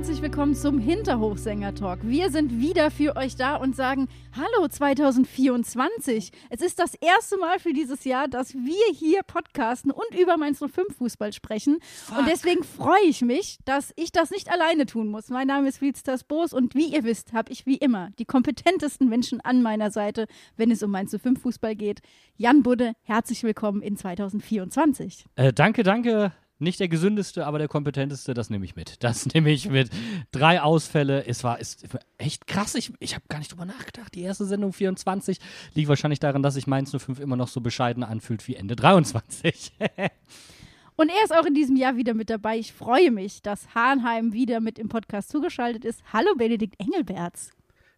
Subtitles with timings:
[0.00, 1.98] herzlich willkommen zum Hinterhofsänger-Talk.
[2.04, 6.30] Wir sind wieder für euch da und sagen Hallo 2024.
[6.48, 10.58] Es ist das erste Mal für dieses Jahr, dass wir hier podcasten und über Mainz
[10.58, 11.80] 05 Fußball sprechen.
[12.16, 15.28] Und deswegen freue ich mich, dass ich das nicht alleine tun muss.
[15.28, 19.06] Mein Name ist Friedsters Boos und wie ihr wisst, habe ich wie immer die kompetentesten
[19.06, 22.00] Menschen an meiner Seite, wenn es um Mainz 05 Fußball geht.
[22.38, 25.26] Jan Budde, herzlich willkommen in 2024.
[25.36, 26.32] Äh, danke, danke.
[26.60, 29.02] Nicht der gesündeste, aber der kompetenteste, das nehme ich mit.
[29.02, 29.88] Das nehme ich mit.
[30.30, 31.26] Drei Ausfälle.
[31.26, 31.86] Es war ist
[32.18, 32.74] echt krass.
[32.74, 34.14] Ich, ich habe gar nicht drüber nachgedacht.
[34.14, 35.38] Die erste Sendung 24
[35.72, 39.72] liegt wahrscheinlich daran, dass sich Mainz 05 immer noch so bescheiden anfühlt wie Ende 23.
[40.96, 42.58] Und er ist auch in diesem Jahr wieder mit dabei.
[42.58, 46.02] Ich freue mich, dass Hahnheim wieder mit im Podcast zugeschaltet ist.
[46.12, 47.52] Hallo Benedikt Engelberts.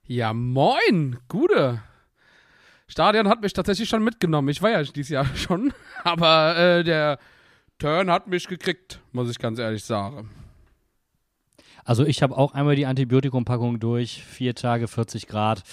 [0.06, 1.82] Ja, moin, Gude.
[2.86, 4.50] Stadion hat mich tatsächlich schon mitgenommen.
[4.50, 5.72] Ich war ja dieses Jahr schon,
[6.04, 7.18] aber äh, der
[7.82, 10.30] Turn hat mich gekriegt, muss ich ganz ehrlich sagen.
[11.84, 15.64] Also ich habe auch einmal die Antibiotikumpackung durch, vier Tage 40 Grad.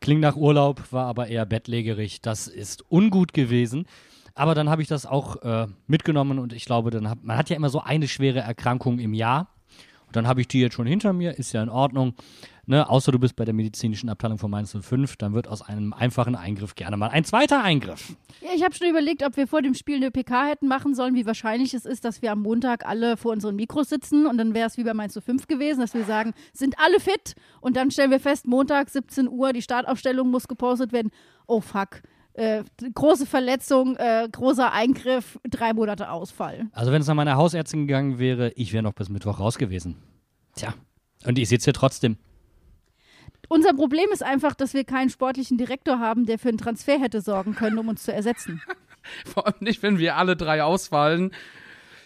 [0.00, 2.20] Klingt nach Urlaub, war aber eher bettlägerig.
[2.20, 3.86] Das ist ungut gewesen.
[4.34, 7.50] Aber dann habe ich das auch äh, mitgenommen und ich glaube, dann hat, man hat
[7.50, 9.46] ja immer so eine schwere Erkrankung im Jahr.
[10.08, 12.14] Und dann habe ich die jetzt schon hinter mir, ist ja in Ordnung.
[12.66, 12.88] Ne?
[12.88, 16.34] Außer du bist bei der medizinischen Abteilung von Mainz 05, dann wird aus einem einfachen
[16.34, 18.16] Eingriff gerne mal ein zweiter Eingriff.
[18.40, 21.14] Ja, ich habe schon überlegt, ob wir vor dem Spiel eine PK hätten machen sollen,
[21.14, 24.54] wie wahrscheinlich es ist, dass wir am Montag alle vor unseren Mikros sitzen und dann
[24.54, 27.90] wäre es wie bei Mainz 05 gewesen, dass wir sagen, sind alle fit und dann
[27.90, 31.10] stellen wir fest, Montag 17 Uhr, die Startaufstellung muss gepostet werden.
[31.46, 32.02] Oh fuck.
[32.32, 32.64] Äh,
[32.94, 36.66] große Verletzung, äh, großer Eingriff, drei Monate Ausfall.
[36.72, 39.96] Also wenn es nach meiner Hausärztin gegangen wäre, ich wäre noch bis Mittwoch raus gewesen.
[40.56, 40.74] Tja,
[41.24, 42.16] und ich sitze hier trotzdem.
[43.48, 47.20] Unser Problem ist einfach, dass wir keinen sportlichen Direktor haben, der für einen Transfer hätte
[47.20, 48.62] sorgen können, um uns zu ersetzen.
[49.24, 51.30] Vor allem nicht, wenn wir alle drei ausfallen.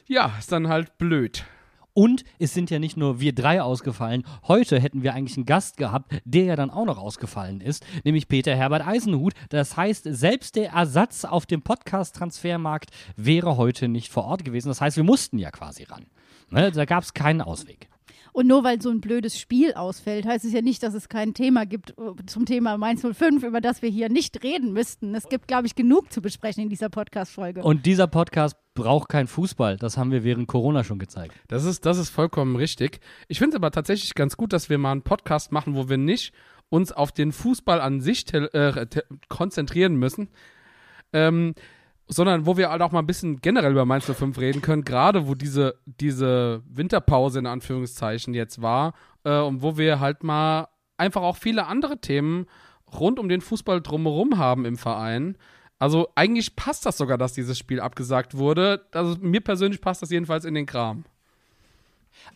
[0.06, 1.44] Ja, ist dann halt blöd.
[1.94, 4.25] Und es sind ja nicht nur wir drei ausgefallen.
[4.47, 8.28] Heute hätten wir eigentlich einen Gast gehabt, der ja dann auch noch ausgefallen ist, nämlich
[8.28, 9.32] Peter Herbert Eisenhut.
[9.48, 14.69] Das heißt, selbst der Ersatz auf dem Podcast-Transfermarkt wäre heute nicht vor Ort gewesen.
[14.69, 16.06] Das heißt, wir mussten ja quasi ran.
[16.50, 16.71] Ne?
[16.71, 17.88] Da gab es keinen Ausweg.
[18.38, 21.34] Und nur weil so ein blödes Spiel ausfällt, heißt es ja nicht, dass es kein
[21.34, 25.12] Thema gibt äh, zum Thema Mainz 05, über das wir hier nicht reden müssten.
[25.16, 27.65] Es gibt, glaube ich, genug zu besprechen in dieser Podcast-Folge.
[27.65, 29.77] Und dieser Podcast braucht keinen Fußball.
[29.77, 31.34] Das haben wir während Corona schon gezeigt.
[31.48, 33.00] Das ist, das ist vollkommen richtig.
[33.27, 35.98] Ich finde es aber tatsächlich ganz gut, dass wir mal einen Podcast machen, wo wir
[35.98, 36.32] nicht
[36.69, 38.87] uns auf den Fußball an sich äh,
[39.28, 40.28] konzentrieren müssen.
[41.12, 41.56] Ähm,
[42.08, 45.28] sondern wo wir halt auch mal ein bisschen generell über Mainz 05 reden können, gerade
[45.28, 51.22] wo diese, diese Winterpause in Anführungszeichen jetzt war äh, und wo wir halt mal einfach
[51.22, 52.47] auch viele andere Themen
[52.98, 55.36] rund um den Fußball drumherum haben im Verein.
[55.78, 58.86] Also eigentlich passt das sogar, dass dieses Spiel abgesagt wurde.
[58.92, 61.04] Also mir persönlich passt das jedenfalls in den Kram.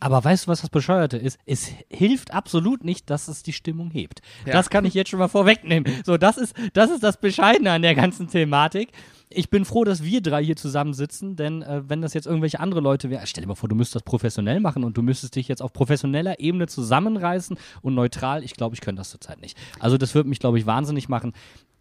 [0.00, 1.38] Aber weißt du, was das Bescheuerte ist?
[1.46, 4.20] Es hilft absolut nicht, dass es die Stimmung hebt.
[4.46, 4.52] Ja.
[4.52, 6.02] Das kann ich jetzt schon mal vorwegnehmen.
[6.04, 8.90] So, das ist, das ist das Bescheidene an der ganzen Thematik.
[9.34, 12.80] Ich bin froh, dass wir drei hier zusammensitzen, denn äh, wenn das jetzt irgendwelche andere
[12.80, 15.48] Leute wären, stell dir mal vor, du müsstest das professionell machen und du müsstest dich
[15.48, 18.44] jetzt auf professioneller Ebene zusammenreißen und neutral.
[18.44, 19.56] Ich glaube, ich könnte das zurzeit nicht.
[19.80, 21.32] Also das würde mich, glaube ich, wahnsinnig machen.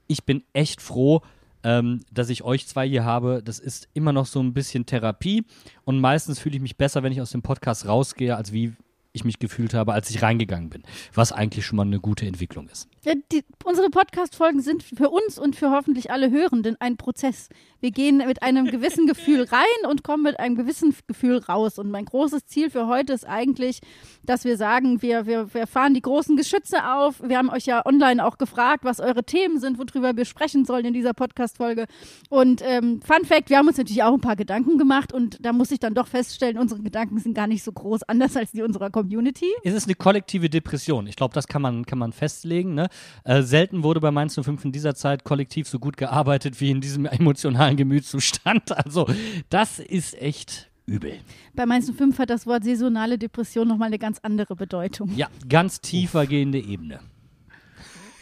[0.07, 1.21] Ich bin echt froh,
[1.63, 3.41] ähm, dass ich euch zwei hier habe.
[3.43, 5.45] Das ist immer noch so ein bisschen Therapie
[5.83, 8.73] und meistens fühle ich mich besser, wenn ich aus dem Podcast rausgehe, als wie
[9.13, 10.83] ich mich gefühlt habe, als ich reingegangen bin.
[11.13, 12.87] Was eigentlich schon mal eine gute Entwicklung ist.
[13.03, 17.49] Ja, die, unsere Podcast-Folgen sind für uns und für hoffentlich alle Hörenden ein Prozess.
[17.81, 21.79] Wir gehen mit einem gewissen Gefühl rein und kommen mit einem gewissen Gefühl raus.
[21.79, 23.79] Und mein großes Ziel für heute ist eigentlich,
[24.23, 27.21] dass wir sagen, wir, wir, wir fahren die großen Geschütze auf.
[27.23, 30.85] Wir haben euch ja online auch gefragt, was eure Themen sind, worüber wir sprechen sollen
[30.85, 31.87] in dieser Podcast-Folge.
[32.29, 35.51] Und ähm, Fun Fact, wir haben uns natürlich auch ein paar Gedanken gemacht und da
[35.51, 38.61] muss ich dann doch feststellen, unsere Gedanken sind gar nicht so groß anders als die
[38.61, 39.47] unserer Community.
[39.63, 41.07] Es ist eine kollektive Depression.
[41.07, 42.75] Ich glaube, das kann man, kann man festlegen.
[42.75, 42.89] Ne?
[43.23, 46.79] Äh, selten wurde bei Mainz 05 in dieser Zeit kollektiv so gut gearbeitet wie in
[46.79, 48.71] diesem emotionalen Gemütszustand.
[48.71, 49.07] Also,
[49.49, 51.19] das ist echt übel.
[51.53, 55.13] Bei Mainz 05 hat das Wort saisonale Depression nochmal eine ganz andere Bedeutung.
[55.15, 56.99] Ja, ganz tiefergehende Ebene.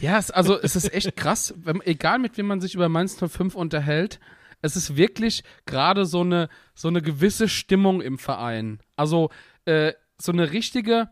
[0.00, 3.16] Ja, es, also es ist echt krass, wenn, egal mit wem man sich über Mainz
[3.16, 4.18] 05 unterhält,
[4.62, 8.80] es ist wirklich gerade so eine, so eine gewisse Stimmung im Verein.
[8.96, 9.30] Also
[9.64, 11.10] äh, so eine richtige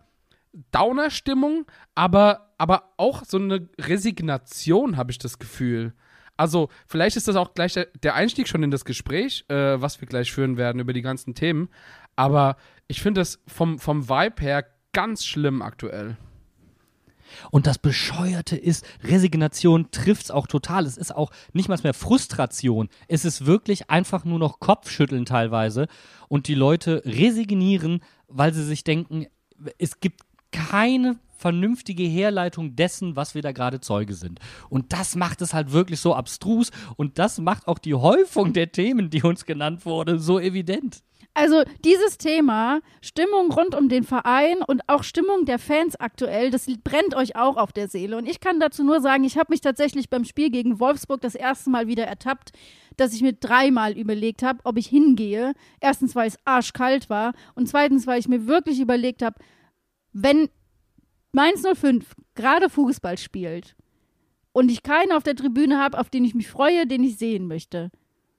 [0.73, 5.95] Downer-Stimmung, aber, aber auch so eine Resignation, habe ich das Gefühl.
[6.39, 10.09] Also, vielleicht ist das auch gleich der, Einstieg schon in das Gespräch, äh, was wir
[10.09, 11.69] gleich führen werden über die ganzen Themen.
[12.17, 12.57] Aber
[12.87, 16.17] ich finde das vom, vom Vibe her ganz schlimm aktuell.
[17.51, 20.87] Und das Bescheuerte ist, Resignation trifft es auch total.
[20.87, 22.89] Es ist auch nicht mal mehr Frustration.
[23.09, 25.89] Es ist wirklich einfach nur noch Kopfschütteln teilweise.
[26.29, 29.27] Und die Leute resignieren, weil sie sich denken,
[29.79, 34.41] es gibt keine vernünftige Herleitung dessen, was wir da gerade Zeuge sind.
[34.69, 38.73] Und das macht es halt wirklich so abstrus und das macht auch die Häufung der
[38.73, 41.03] Themen, die uns genannt wurde, so evident.
[41.35, 46.67] Also dieses Thema, Stimmung rund um den Verein und auch Stimmung der Fans aktuell, das
[46.83, 48.17] brennt euch auch auf der Seele.
[48.17, 51.37] Und ich kann dazu nur sagen, ich habe mich tatsächlich beim Spiel gegen Wolfsburg das
[51.37, 52.51] erste Mal wieder ertappt,
[52.97, 55.53] dass ich mir dreimal überlegt habe, ob ich hingehe.
[55.79, 59.37] Erstens, weil es arschkalt war und zweitens, weil ich mir wirklich überlegt habe,
[60.13, 60.49] wenn
[61.33, 63.77] Mainz 05 gerade Fußball spielt
[64.53, 67.47] und ich keinen auf der Tribüne habe, auf den ich mich freue, den ich sehen
[67.47, 67.91] möchte,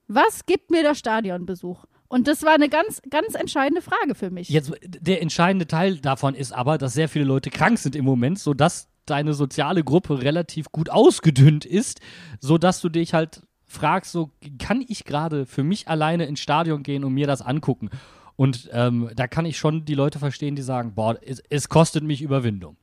[0.07, 1.85] was gibt mir der Stadionbesuch?
[2.07, 4.49] Und das war eine ganz, ganz entscheidende Frage für mich.
[4.49, 8.39] Jetzt, der entscheidende Teil davon ist aber, dass sehr viele Leute krank sind im Moment,
[8.39, 12.01] sodass deine soziale Gruppe relativ gut ausgedünnt ist,
[12.39, 17.03] sodass du dich halt fragst, so kann ich gerade für mich alleine ins Stadion gehen
[17.03, 17.91] und mir das angucken?
[18.39, 22.05] Und ähm, da kann ich schon die Leute verstehen, die sagen, boah, es, es kostet
[22.05, 22.77] mich Überwindung.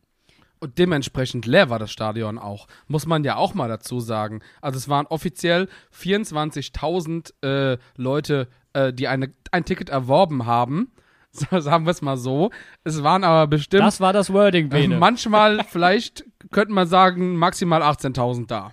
[0.59, 2.67] Und dementsprechend leer war das Stadion auch.
[2.89, 4.43] Muss man ja auch mal dazu sagen.
[4.61, 10.93] Also es waren offiziell 24.000 äh, Leute, äh, die eine, ein Ticket erworben haben.
[11.33, 12.51] Sagen wir es mal so.
[12.85, 13.83] Es waren aber bestimmt.
[13.83, 14.99] Das war das Wording, Bene.
[14.99, 18.73] manchmal, vielleicht könnte man sagen, maximal 18.000 da.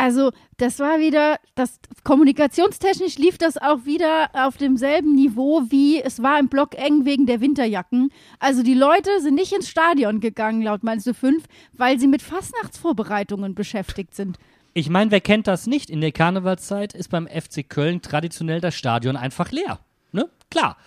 [0.00, 6.22] Also, das war wieder, das kommunikationstechnisch lief das auch wieder auf demselben Niveau wie es
[6.22, 8.10] war im Block eng wegen der Winterjacken.
[8.38, 11.44] Also die Leute sind nicht ins Stadion gegangen, laut du fünf,
[11.74, 14.38] weil sie mit Fastnachtsvorbereitungen beschäftigt sind.
[14.72, 15.90] Ich meine, wer kennt das nicht?
[15.90, 19.80] In der Karnevalszeit ist beim FC Köln traditionell das Stadion einfach leer.
[20.12, 20.30] Ne?
[20.50, 20.78] Klar.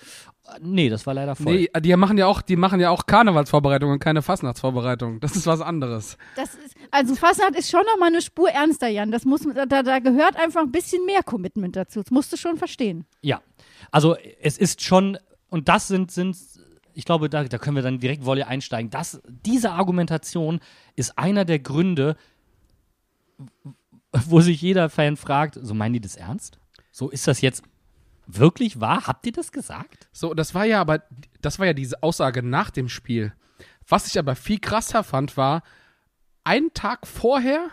[0.61, 1.53] Nee, das war leider voll.
[1.53, 5.19] Nee, die machen ja auch, die machen ja auch Karnevalsvorbereitungen, keine Fastnachtsvorbereitungen.
[5.19, 6.17] Das ist was anderes.
[6.35, 9.11] Das ist, also Fastnacht ist schon noch mal eine Spur ernster, Jan.
[9.11, 12.01] Das muss, da, da gehört einfach ein bisschen mehr Commitment dazu.
[12.01, 13.05] Das musst du schon verstehen.
[13.21, 13.41] Ja.
[13.91, 15.17] Also es ist schon,
[15.50, 16.35] und das sind, sind
[16.94, 18.89] ich glaube, da, da können wir dann direkt Wolle einsteigen.
[18.89, 20.59] Das, diese Argumentation
[20.95, 22.15] ist einer der Gründe,
[24.11, 26.59] wo sich jeder Fan fragt, so meinen die das ernst?
[26.91, 27.63] So ist das jetzt
[28.28, 29.08] wirklich wahr?
[29.08, 30.08] Habt ihr das gesagt?
[30.12, 31.04] So, das war ja aber,
[31.42, 33.34] das war ja diese Aussage nach dem Spiel.
[33.88, 35.64] Was ich aber viel krasser fand, war,
[36.44, 37.70] einen Tag vorher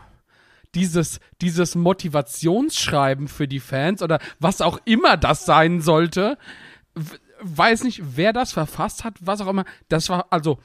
[0.75, 6.39] dieses, dieses Motivationsschreiben für die Fans oder was auch immer das sein sollte,
[7.41, 9.65] weiß nicht, wer das verfasst hat, was auch immer.
[9.89, 10.61] Das war also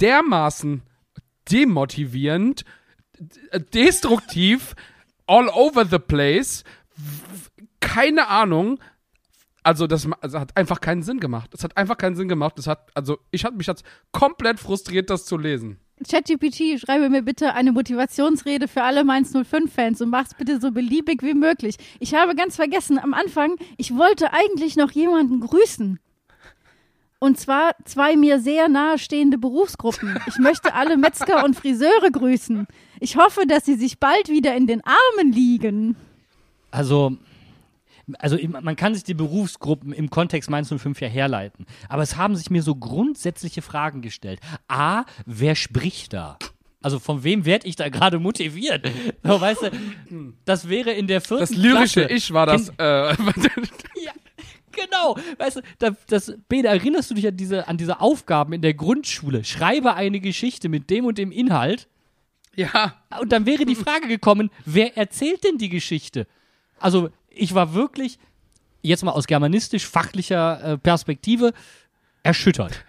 [0.00, 0.82] dermaßen
[1.50, 2.64] demotivierend,
[3.72, 4.74] destruktiv,
[5.26, 6.64] all over the place.
[7.80, 8.78] Keine Ahnung.
[9.66, 11.50] Also das, also hat einfach keinen Sinn gemacht.
[11.52, 12.56] Es hat einfach keinen Sinn gemacht.
[12.56, 15.80] Das hat, also ich hatte mich jetzt komplett frustriert, das zu lesen.
[16.08, 21.24] ChatGPT, schreibe mir bitte eine Motivationsrede für alle Mainz 05-Fans und mach's bitte so beliebig
[21.24, 21.78] wie möglich.
[21.98, 25.98] Ich habe ganz vergessen, am Anfang, ich wollte eigentlich noch jemanden grüßen.
[27.18, 30.16] Und zwar zwei mir sehr nahestehende Berufsgruppen.
[30.28, 32.68] Ich möchte alle Metzger und Friseure grüßen.
[33.00, 35.96] Ich hoffe, dass sie sich bald wieder in den Armen liegen.
[36.70, 37.16] Also,
[38.18, 41.66] also man kann sich die Berufsgruppen im Kontext Mainz 05 ja herleiten.
[41.88, 44.40] Aber es haben sich mir so grundsätzliche Fragen gestellt.
[44.68, 46.38] A, wer spricht da?
[46.82, 48.88] Also von wem werde ich da gerade motiviert?
[49.24, 49.62] So, weißt
[50.10, 52.14] du, das wäre in der vierten Das lyrische Klasse.
[52.14, 52.68] Ich war das.
[52.78, 53.16] Äh,
[54.04, 54.12] Ja,
[54.70, 55.16] genau.
[55.38, 58.74] Weißt du, da, das, Bene, erinnerst du dich an diese, an diese Aufgaben in der
[58.74, 59.42] Grundschule?
[59.42, 61.88] Schreibe eine Geschichte mit dem und dem Inhalt.
[62.54, 66.28] ja, Und dann wäre die Frage gekommen, wer erzählt denn die Geschichte?
[66.78, 68.18] Also, ich war wirklich,
[68.82, 71.52] jetzt mal aus germanistisch-fachlicher äh, Perspektive,
[72.22, 72.84] erschüttert.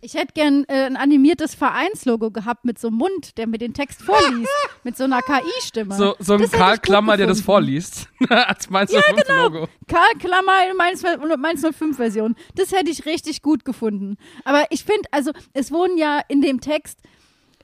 [0.00, 3.74] Ich hätte gern äh, ein animiertes Vereinslogo gehabt mit so einem Mund, der mir den
[3.74, 4.50] Text vorliest.
[4.84, 5.94] mit so einer KI-Stimme.
[5.94, 8.08] so, so ein Karl Klammer, der das vorliest.
[8.28, 9.68] Als du ja, Logo.
[9.88, 11.02] Karl Klammer in Mainz,
[11.38, 12.36] Mainz 05 Version.
[12.54, 14.16] Das hätte ich richtig gut gefunden.
[14.44, 17.00] Aber ich finde, also es wurden ja in dem Text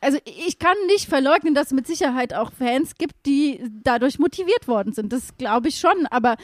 [0.00, 4.66] also ich kann nicht verleugnen, dass es mit Sicherheit auch Fans gibt, die dadurch motiviert
[4.66, 5.12] worden sind.
[5.12, 6.06] Das glaube ich schon.
[6.10, 6.36] Aber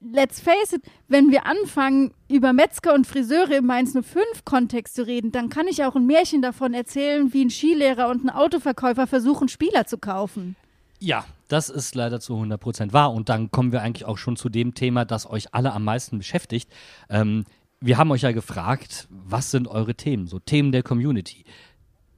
[0.00, 5.32] let's face it, wenn wir anfangen, über Metzger und Friseure im Mainz 05-Kontext zu reden,
[5.32, 9.48] dann kann ich auch ein Märchen davon erzählen, wie ein Skilehrer und ein Autoverkäufer versuchen,
[9.48, 10.56] Spieler zu kaufen.
[10.98, 13.12] Ja, das ist leider zu 100% wahr.
[13.12, 16.16] Und dann kommen wir eigentlich auch schon zu dem Thema, das euch alle am meisten
[16.16, 16.70] beschäftigt.
[17.10, 17.44] Ähm,
[17.80, 21.44] wir haben euch ja gefragt, was sind eure Themen, so Themen der Community.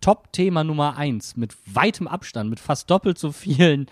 [0.00, 3.86] Top-Thema Nummer eins mit weitem Abstand, mit fast doppelt so vielen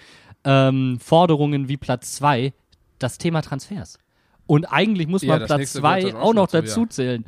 [0.44, 2.52] ähm, Forderungen wie Platz zwei,
[2.98, 3.98] das Thema Transfers.
[4.46, 6.88] Und eigentlich muss Ja, man das Platz zwei auch auch noch dazu, dazu ja.
[6.90, 7.24] zählen.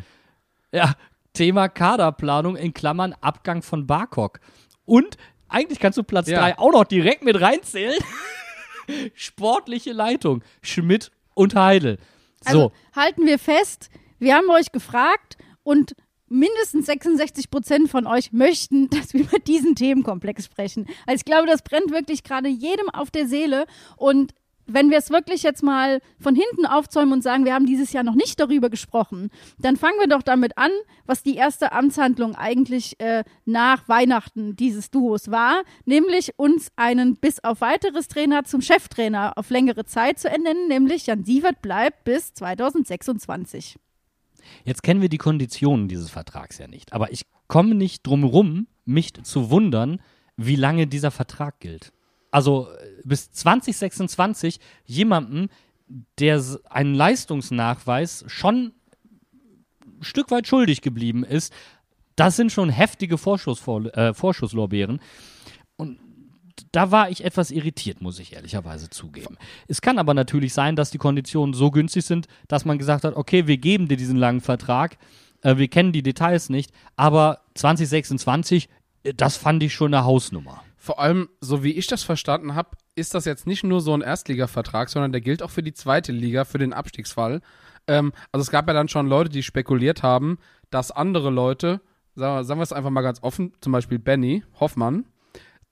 [0.72, 0.94] Ja,
[1.32, 4.40] Thema Kaderplanung in Klammern Abgang von Barkok.
[4.84, 5.16] Und
[5.48, 6.40] eigentlich kannst du Platz Ja.
[6.40, 7.98] drei auch noch direkt mit reinzählen.
[9.14, 11.98] Sportliche Leitung, Schmidt und Heidel.
[12.42, 15.94] So, Also halten wir fest, wir haben euch gefragt und
[16.28, 20.86] mindestens 66 Prozent von euch möchten, dass wir über diesen Themenkomplex sprechen.
[21.06, 23.66] Also ich glaube, das brennt wirklich gerade jedem auf der Seele
[23.96, 24.34] und
[24.66, 28.02] wenn wir es wirklich jetzt mal von hinten aufzäumen und sagen, wir haben dieses Jahr
[28.02, 30.70] noch nicht darüber gesprochen, dann fangen wir doch damit an,
[31.06, 37.42] was die erste Amtshandlung eigentlich äh, nach Weihnachten dieses Duos war, nämlich uns einen bis
[37.44, 42.34] auf weiteres Trainer zum Cheftrainer auf längere Zeit zu ernennen, nämlich Jan Sievert bleibt bis
[42.34, 43.76] 2026.
[44.64, 48.66] Jetzt kennen wir die Konditionen dieses Vertrags ja nicht, aber ich komme nicht drum rum,
[48.84, 50.00] mich zu wundern,
[50.36, 51.92] wie lange dieser Vertrag gilt.
[52.30, 55.48] Also äh, bis 2026 jemanden,
[56.18, 58.72] der einen Leistungsnachweis schon
[59.84, 61.52] ein Stück weit schuldig geblieben ist,
[62.16, 65.00] das sind schon heftige Vorschussvor äh, Vorschusslorbeeren.
[66.72, 69.36] Da war ich etwas irritiert, muss ich ehrlicherweise zugeben.
[69.68, 73.16] Es kann aber natürlich sein, dass die Konditionen so günstig sind, dass man gesagt hat,
[73.16, 74.98] okay, wir geben dir diesen langen Vertrag,
[75.42, 78.68] äh, wir kennen die Details nicht, aber 2026,
[79.02, 80.62] äh, das fand ich schon eine Hausnummer.
[80.76, 84.02] Vor allem, so wie ich das verstanden habe, ist das jetzt nicht nur so ein
[84.02, 87.40] Erstligavertrag, sondern der gilt auch für die zweite Liga, für den Abstiegsfall.
[87.86, 90.38] Ähm, also es gab ja dann schon Leute, die spekuliert haben,
[90.70, 91.80] dass andere Leute,
[92.14, 95.04] sagen wir es einfach mal ganz offen, zum Beispiel Benny Hoffmann,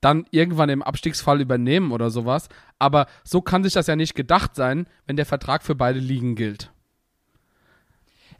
[0.05, 2.47] dann irgendwann im Abstiegsfall übernehmen oder sowas.
[2.77, 6.35] Aber so kann sich das ja nicht gedacht sein, wenn der Vertrag für beide Ligen
[6.35, 6.71] gilt.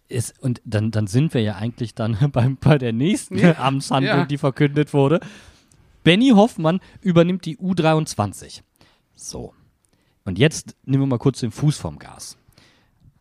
[0.08, 4.18] Ist, und dann, dann sind wir ja eigentlich dann beim, bei der nächsten Ja, Amtshandlung,
[4.20, 4.26] ja.
[4.26, 5.20] die verkündet wurde.
[6.04, 8.62] Benny Hoffmann übernimmt die U23.
[9.16, 9.56] So.
[10.24, 12.38] Und jetzt nehmen wir mal kurz den Fuß vom Gas.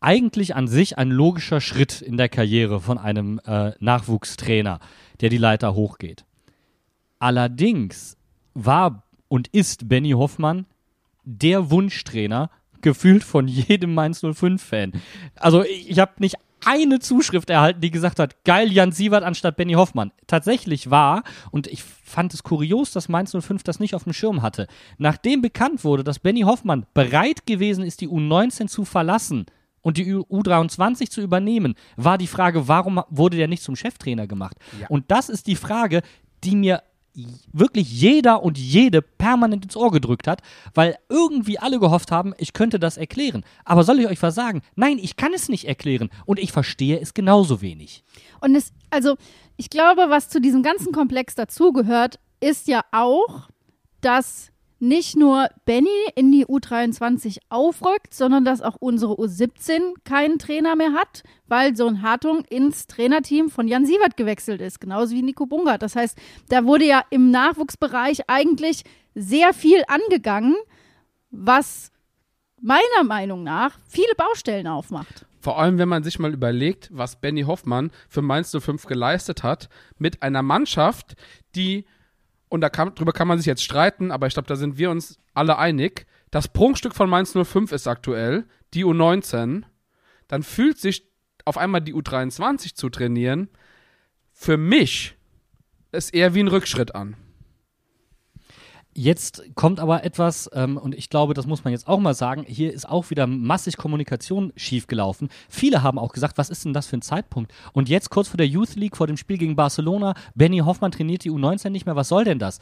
[0.01, 4.79] Eigentlich an sich ein logischer Schritt in der Karriere von einem äh, Nachwuchstrainer,
[5.19, 6.25] der die Leiter hochgeht.
[7.17, 8.17] Allerdings
[8.55, 10.65] war und ist Benny Hoffmann
[11.23, 12.49] der Wunschtrainer,
[12.81, 14.93] gefühlt von jedem Mainz 05-Fan.
[15.35, 16.35] Also ich, habe nicht
[16.65, 20.11] eine Zuschrift erhalten, die gesagt hat, geil, Jan Sievert anstatt Benny Hoffmann.
[20.27, 24.41] Tatsächlich war, und ich fand es kurios, dass Mainz 05 das nicht auf dem Schirm
[24.41, 29.45] hatte, nachdem bekannt wurde, dass Benny Hoffmann bereit gewesen ist, die U19 zu verlassen
[29.81, 34.25] und die U- U23 zu übernehmen, war die Frage, warum wurde der nicht zum Cheftrainer
[34.27, 34.57] gemacht?
[34.79, 34.87] Ja.
[34.89, 36.01] Und das ist die Frage,
[36.43, 36.81] die mir
[37.51, 40.41] wirklich jeder und jede permanent ins Ohr gedrückt hat,
[40.73, 43.43] weil irgendwie alle gehofft haben, ich könnte das erklären.
[43.63, 44.61] Aber soll ich euch was sagen?
[44.75, 48.03] Nein, ich kann es nicht erklären und ich verstehe es genauso wenig.
[48.41, 49.15] Und es, also,
[49.57, 53.49] ich glaube, was zu diesem ganzen Komplex dazugehört, ist ja auch,
[54.01, 60.75] dass nicht nur Benny in die U23 aufrückt, sondern dass auch unsere U17 keinen Trainer
[60.75, 65.21] mehr hat, weil so ein Hartung ins Trainerteam von Jan Sievert gewechselt ist, genauso wie
[65.21, 65.81] Nico Bungert.
[65.81, 66.17] Das heißt,
[66.49, 70.55] da wurde ja im Nachwuchsbereich eigentlich sehr viel angegangen,
[71.31, 71.91] was
[72.61, 75.25] meiner Meinung nach viele Baustellen aufmacht.
[75.39, 79.69] Vor allem, wenn man sich mal überlegt, was Benny Hoffmann für Mainz 05 geleistet hat,
[79.99, 81.15] mit einer Mannschaft,
[81.53, 81.85] die,
[82.49, 84.91] und da kann, drüber kann man sich jetzt streiten, aber ich glaube, da sind wir
[84.91, 89.63] uns alle einig, das Prunkstück von Mainz 05 ist aktuell die U19,
[90.27, 91.07] dann fühlt sich
[91.45, 93.49] auf einmal die U23 zu trainieren,
[94.33, 95.15] für mich
[95.91, 97.15] ist eher wie ein Rückschritt an.
[98.97, 102.45] Jetzt kommt aber etwas, ähm, und ich glaube, das muss man jetzt auch mal sagen,
[102.47, 105.27] hier ist auch wieder massig Kommunikation schiefgelaufen.
[105.49, 107.53] Viele haben auch gesagt, was ist denn das für ein Zeitpunkt?
[107.73, 111.25] Und jetzt kurz vor der Youth League, vor dem Spiel gegen Barcelona, Benny Hoffmann trainiert
[111.25, 112.59] die U19 nicht mehr, was soll denn das?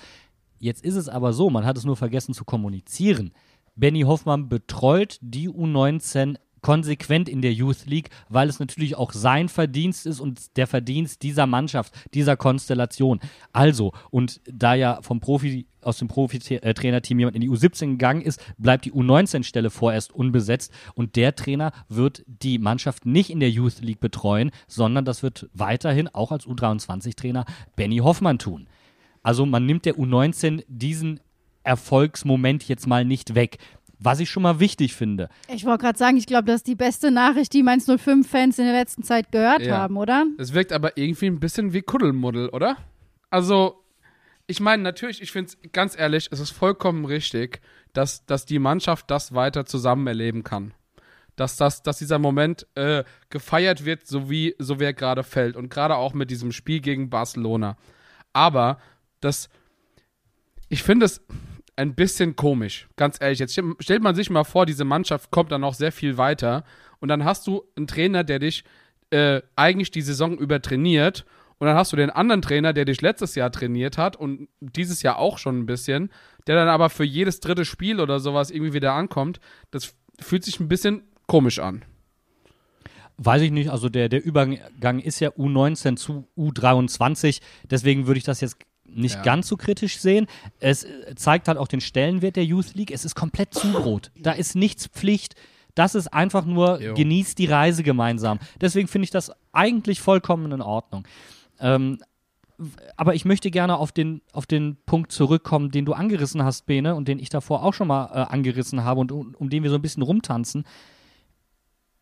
[0.57, 3.31] Jetzt ist es aber so, man hat es nur vergessen zu kommunizieren.
[3.75, 9.49] Benny Hoffmann betreut die U19 konsequent in der Youth League, weil es natürlich auch sein
[9.49, 13.19] Verdienst ist und der Verdienst dieser Mannschaft, dieser Konstellation.
[13.51, 18.41] Also, und da ja vom Profi, aus dem Profi-Trainerteam jemand in die U17 gegangen ist,
[18.57, 23.81] bleibt die U19-Stelle vorerst unbesetzt und der Trainer wird die Mannschaft nicht in der Youth
[23.81, 28.67] League betreuen, sondern das wird weiterhin auch als U23-Trainer Benny Hoffmann tun.
[29.21, 31.19] Also man nimmt der U19 diesen
[31.63, 33.57] Erfolgsmoment jetzt mal nicht weg.
[33.99, 35.29] Was ich schon mal wichtig finde.
[35.47, 38.65] Ich wollte gerade sagen, ich glaube, das ist die beste Nachricht, die Mainz 05-Fans in
[38.65, 39.77] der letzten Zeit gehört Ja.
[39.77, 40.25] haben, oder?
[40.37, 42.77] Es wirkt aber irgendwie ein bisschen wie Kuddelmuddel, oder?
[43.29, 43.83] Also,
[44.45, 47.61] ich meine, natürlich, ich finde es ganz ehrlich, es ist vollkommen richtig,
[47.93, 50.73] dass, dass die Mannschaft das weiter zusammen erleben kann.
[51.35, 55.55] Dass, das, dass dieser Moment äh, gefeiert wird, so wie, so wie er gerade fällt.
[55.55, 57.77] Und gerade auch mit diesem Spiel gegen Barcelona.
[58.33, 58.79] Aber
[59.21, 59.49] das,
[60.69, 61.21] ich finde es
[61.75, 63.39] ein bisschen komisch, ganz ehrlich.
[63.39, 66.63] Jetzt stell- stellt man sich mal vor, diese Mannschaft kommt dann noch sehr viel weiter.
[66.99, 68.63] Und dann hast du einen Trainer, der dich
[69.09, 71.25] äh, eigentlich die Saison über trainiert.
[71.59, 75.01] Und dann hast du den anderen Trainer, der dich letztes Jahr trainiert hat und dieses
[75.01, 76.09] Jahr auch schon ein bisschen,
[76.45, 79.39] der dann aber für jedes dritte Spiel oder sowas irgendwie wieder ankommt.
[79.71, 81.83] Das fühlt sich ein bisschen komisch an.
[83.17, 88.23] Weiß ich nicht, also der, der Übergang ist ja U19 zu U23, deswegen würde ich
[88.23, 88.57] das jetzt
[88.95, 89.21] nicht Ja.
[89.23, 90.27] ganz so kritisch sehen.
[90.59, 92.91] Es äh, zeigt halt auch den Stellenwert der Youth League.
[92.91, 94.11] Es ist komplett Zubrot.
[94.15, 95.35] Da ist nichts Pflicht.
[95.75, 96.93] Das ist einfach nur, Jo.
[96.93, 98.39] genießt die Reise gemeinsam.
[98.61, 101.07] Deswegen finde ich das eigentlich vollkommen in Ordnung.
[101.59, 101.99] Ähm,
[102.95, 106.93] aber ich möchte gerne auf den, auf den Punkt zurückkommen, den du angerissen hast, Bene,
[106.95, 109.69] und den ich davor auch schon mal äh, angerissen habe und um, um den wir
[109.71, 110.63] so ein bisschen rumtanzen.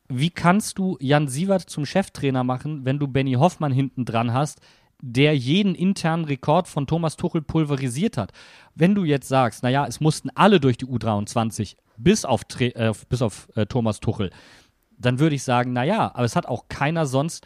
[0.09, 4.59] Wie kannst du Jan Sievert zum Cheftrainer machen, wenn du Benny Hoffmann hinten dran hast,
[5.01, 8.31] der jeden internen Rekord von Thomas Tuchel pulverisiert hat?
[8.75, 13.21] Wenn du jetzt sagst, naja, es mussten alle durch die U23, bis auf, äh, bis
[13.21, 14.31] auf äh, Thomas Tuchel,
[14.97, 17.45] dann würde ich sagen, naja, aber es hat auch keiner sonst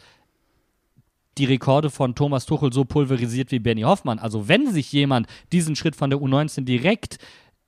[1.38, 4.18] die Rekorde von Thomas Tuchel so pulverisiert wie Benny Hoffmann.
[4.18, 7.18] Also wenn sich jemand diesen Schritt von der U19 direkt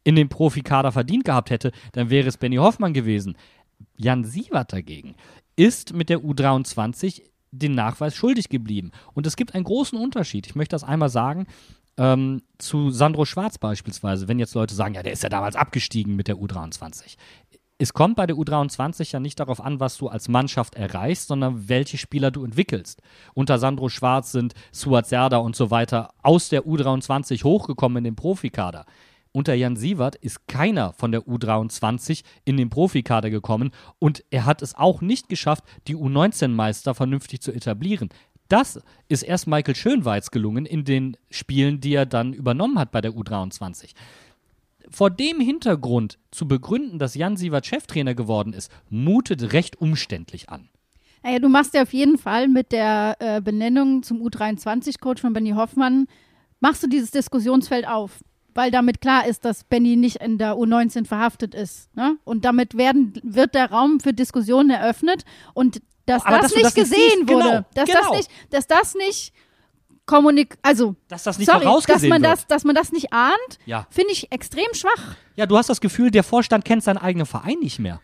[0.04, 3.36] in den Profikader verdient gehabt hätte, dann wäre es Benny Hoffmann gewesen.
[3.96, 5.16] Jan Sievert dagegen
[5.56, 8.90] ist mit der U23 den Nachweis schuldig geblieben.
[9.14, 10.46] Und es gibt einen großen Unterschied.
[10.46, 11.46] Ich möchte das einmal sagen.
[11.96, 16.14] Ähm, zu Sandro Schwarz beispielsweise, wenn jetzt Leute sagen, ja, der ist ja damals abgestiegen
[16.14, 17.16] mit der U23.
[17.78, 21.68] Es kommt bei der U23 ja nicht darauf an, was du als Mannschaft erreichst, sondern
[21.68, 23.02] welche Spieler du entwickelst.
[23.34, 28.16] Unter Sandro Schwarz sind Suat Serda und so weiter aus der U23 hochgekommen in den
[28.16, 28.84] Profikader.
[29.38, 34.62] Unter Jan Sievert ist keiner von der U23 in den Profikader gekommen und er hat
[34.62, 38.08] es auch nicht geschafft, die U19-Meister vernünftig zu etablieren.
[38.48, 43.00] Das ist erst Michael Schönweiz gelungen in den Spielen, die er dann übernommen hat bei
[43.00, 43.92] der U23
[44.90, 50.68] vor dem Hintergrund zu begründen, dass Jan Sievert Cheftrainer geworden ist, mutet recht umständlich an.
[51.22, 55.50] Naja, du machst ja auf jeden Fall mit der äh, Benennung zum U23-Coach von Benny
[55.50, 56.08] Hoffmann,
[56.58, 58.18] machst du dieses Diskussionsfeld auf.
[58.58, 61.94] Weil damit klar ist, dass Benny nicht in der U19 verhaftet ist.
[61.94, 62.16] Ne?
[62.24, 65.24] Und damit werden, wird der Raum für Diskussionen eröffnet.
[65.54, 68.00] Und dass Aber das dass nicht das nicht gesehen siehst, wurde, genau, dass, genau.
[68.00, 69.32] das nicht, dass das nicht
[70.06, 72.24] kommunik also Dass das nicht sorry, dass man wird.
[72.24, 73.86] das, dass man das nicht ahnt, Ja.
[73.90, 75.14] finde ich extrem schwach.
[75.36, 78.00] ja, du hast das Gefühl, der Vorstand kennt seinen eigenen Verein nicht mehr.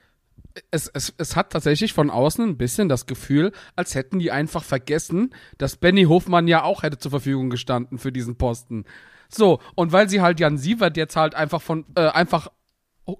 [0.70, 4.62] Es, es, es hat tatsächlich von außen ein bisschen das Gefühl, als hätten die einfach
[4.62, 8.84] vergessen, dass Benny Hofmann ja auch hätte zur Verfügung gestanden für diesen Posten.
[9.28, 12.48] So, und weil sie halt Jan Sievert jetzt halt einfach von, äh, einfach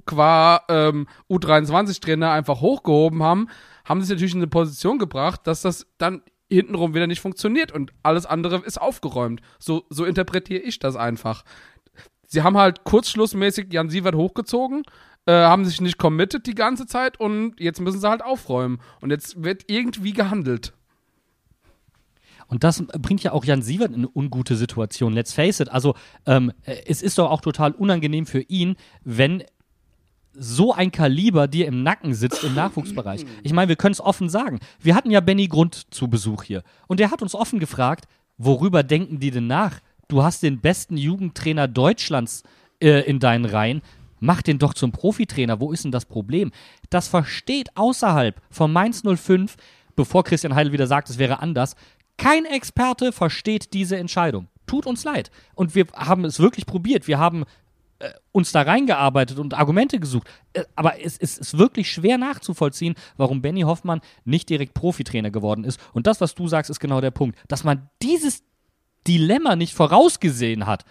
[0.07, 3.49] qua ähm, U23-Trainer einfach hochgehoben haben,
[3.85, 7.73] haben sie sich natürlich in eine Position gebracht, dass das dann hintenrum wieder nicht funktioniert
[7.73, 9.41] und alles andere ist aufgeräumt.
[9.59, 11.45] So, so interpretiere ich das einfach.
[12.27, 14.83] Sie haben halt kurzschlussmäßig Jan Sievert hochgezogen,
[15.27, 18.81] äh, haben sich nicht committed die ganze Zeit und jetzt müssen sie halt aufräumen.
[19.01, 20.73] Und jetzt wird irgendwie gehandelt.
[22.47, 25.13] Und das bringt ja auch Jan Sievert in eine ungute Situation.
[25.13, 25.71] Let's face it.
[25.71, 25.95] Also,
[26.27, 29.43] ähm, äh, es ist doch auch total unangenehm für ihn, wenn
[30.37, 33.25] so ein Kaliber dir im Nacken sitzt im Nachwuchsbereich.
[33.43, 34.59] Ich meine, wir können es offen sagen.
[34.81, 36.63] Wir hatten ja Benny Grund zu Besuch hier.
[36.89, 39.81] Und der hat uns offen gefragt, worüber denken die denn nach?
[40.09, 42.43] Du hast den besten Jugendtrainer Deutschlands
[42.81, 43.83] äh, in deinen Reihen.
[44.21, 45.61] Mach den doch zum Profitrainer.
[45.61, 46.51] Wo ist denn das Problem?
[46.91, 49.57] Das versteht außerhalb von Mainz 05,
[49.97, 51.77] bevor Christian Heidel wieder sagt, es wäre anders,
[52.17, 54.49] kein Experte versteht diese Entscheidung.
[54.67, 55.31] Tut uns leid.
[55.55, 57.07] Und wir haben es wirklich probiert.
[57.07, 57.45] Wir haben
[57.99, 60.29] äh, uns da reingearbeitet und Argumente gesucht.
[60.53, 65.65] Äh, aber es, es ist wirklich schwer nachzuvollziehen, warum Benny Hoffmann nicht direkt Profitrainer geworden
[65.65, 65.81] ist.
[65.93, 67.39] Und das, was du sagst, ist genau der Punkt.
[67.49, 68.43] Dass man dieses
[69.07, 70.85] Dilemma nicht vorausgesehen hat,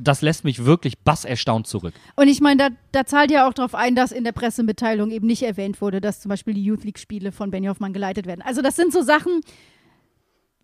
[0.00, 1.94] das lässt mich wirklich basserstaunt zurück.
[2.14, 5.26] Und ich meine, da, da zahlt ja auch darauf ein, dass in der Pressemitteilung eben
[5.26, 8.42] nicht erwähnt wurde, dass zum Beispiel die Youth League-Spiele von Benny Hoffmann geleitet werden.
[8.42, 9.40] Also das sind so Sachen,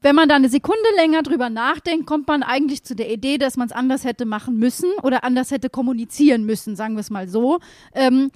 [0.01, 3.57] wenn man da eine Sekunde länger drüber nachdenkt, kommt man eigentlich zu der Idee, dass
[3.57, 7.29] man es anders hätte machen müssen oder anders hätte kommunizieren müssen, sagen wir es mal
[7.29, 7.59] so.
[7.95, 8.31] Ähm,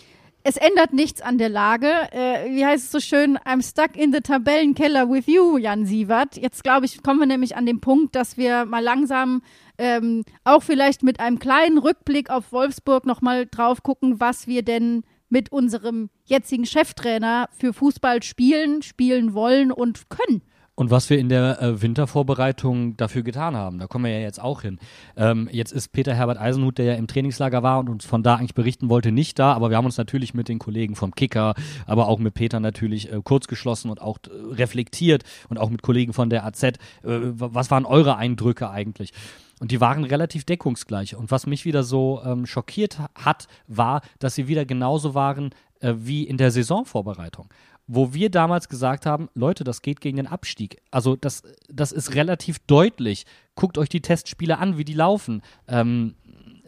[0.44, 1.88] es ändert nichts an der Lage.
[2.10, 3.38] Äh, wie heißt es so schön?
[3.38, 6.36] I'm stuck in the Tabellenkeller with you, Jan Sievert.
[6.36, 9.42] Jetzt glaube ich, kommen wir nämlich an den Punkt, dass wir mal langsam
[9.78, 15.04] ähm, auch vielleicht mit einem kleinen Rückblick auf Wolfsburg nochmal drauf gucken, was wir denn
[15.28, 20.42] mit unserem jetzigen Cheftrainer für Fußball spielen, spielen wollen und können.
[20.74, 24.40] Und was wir in der äh, Wintervorbereitung dafür getan haben, da kommen wir ja jetzt
[24.40, 24.78] auch hin.
[25.16, 28.36] Ähm, jetzt ist Peter Herbert Eisenhut, der ja im Trainingslager war und uns von da
[28.36, 31.54] eigentlich berichten wollte, nicht da, aber wir haben uns natürlich mit den Kollegen vom Kicker,
[31.86, 33.46] aber auch mit Peter natürlich äh, kurz
[33.84, 36.62] und auch äh, reflektiert und auch mit Kollegen von der AZ.
[36.62, 39.12] Äh, was waren eure Eindrücke eigentlich?
[39.60, 41.14] Und die waren relativ deckungsgleich.
[41.16, 45.94] Und was mich wieder so ähm, schockiert hat, war, dass sie wieder genauso waren äh,
[45.96, 47.48] wie in der Saisonvorbereitung
[47.86, 50.80] wo wir damals gesagt haben, Leute, das geht gegen den Abstieg.
[50.90, 53.24] Also das, das ist relativ deutlich.
[53.54, 55.42] Guckt euch die Testspiele an, wie die laufen.
[55.68, 56.14] Ähm,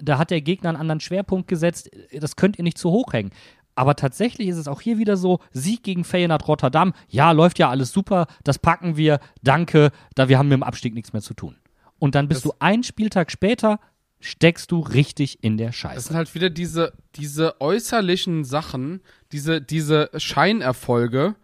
[0.01, 1.91] da hat der Gegner einen anderen Schwerpunkt gesetzt.
[2.13, 3.31] Das könnt ihr nicht zu hoch hängen.
[3.77, 7.71] Aber tatsächlich ist es auch hier wieder so, Sieg gegen Feyenoord Rotterdam, ja, läuft ja
[7.71, 11.35] alles super, das packen wir, danke, da wir haben mit dem Abstieg nichts mehr zu
[11.35, 11.57] tun.
[11.99, 13.81] Und dann bist das du einen Spieltag später,
[14.25, 15.95] steckst du richtig in der Scheiße.
[15.97, 21.37] Das sind halt wieder diese, diese äußerlichen Sachen, diese, diese Scheinerfolge,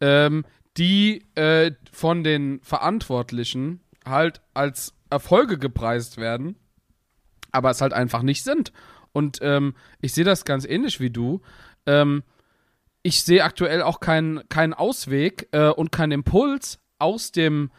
[0.00, 0.44] ähm,
[0.78, 6.56] die äh, von den Verantwortlichen halt als Erfolge gepreist werden,
[7.50, 8.72] aber es halt einfach nicht sind.
[9.12, 11.42] Und ähm, ich sehe das ganz ähnlich wie du.
[11.84, 12.22] Ähm,
[13.02, 17.70] ich sehe aktuell auch keinen keinen Ausweg äh, und keinen Impuls aus dem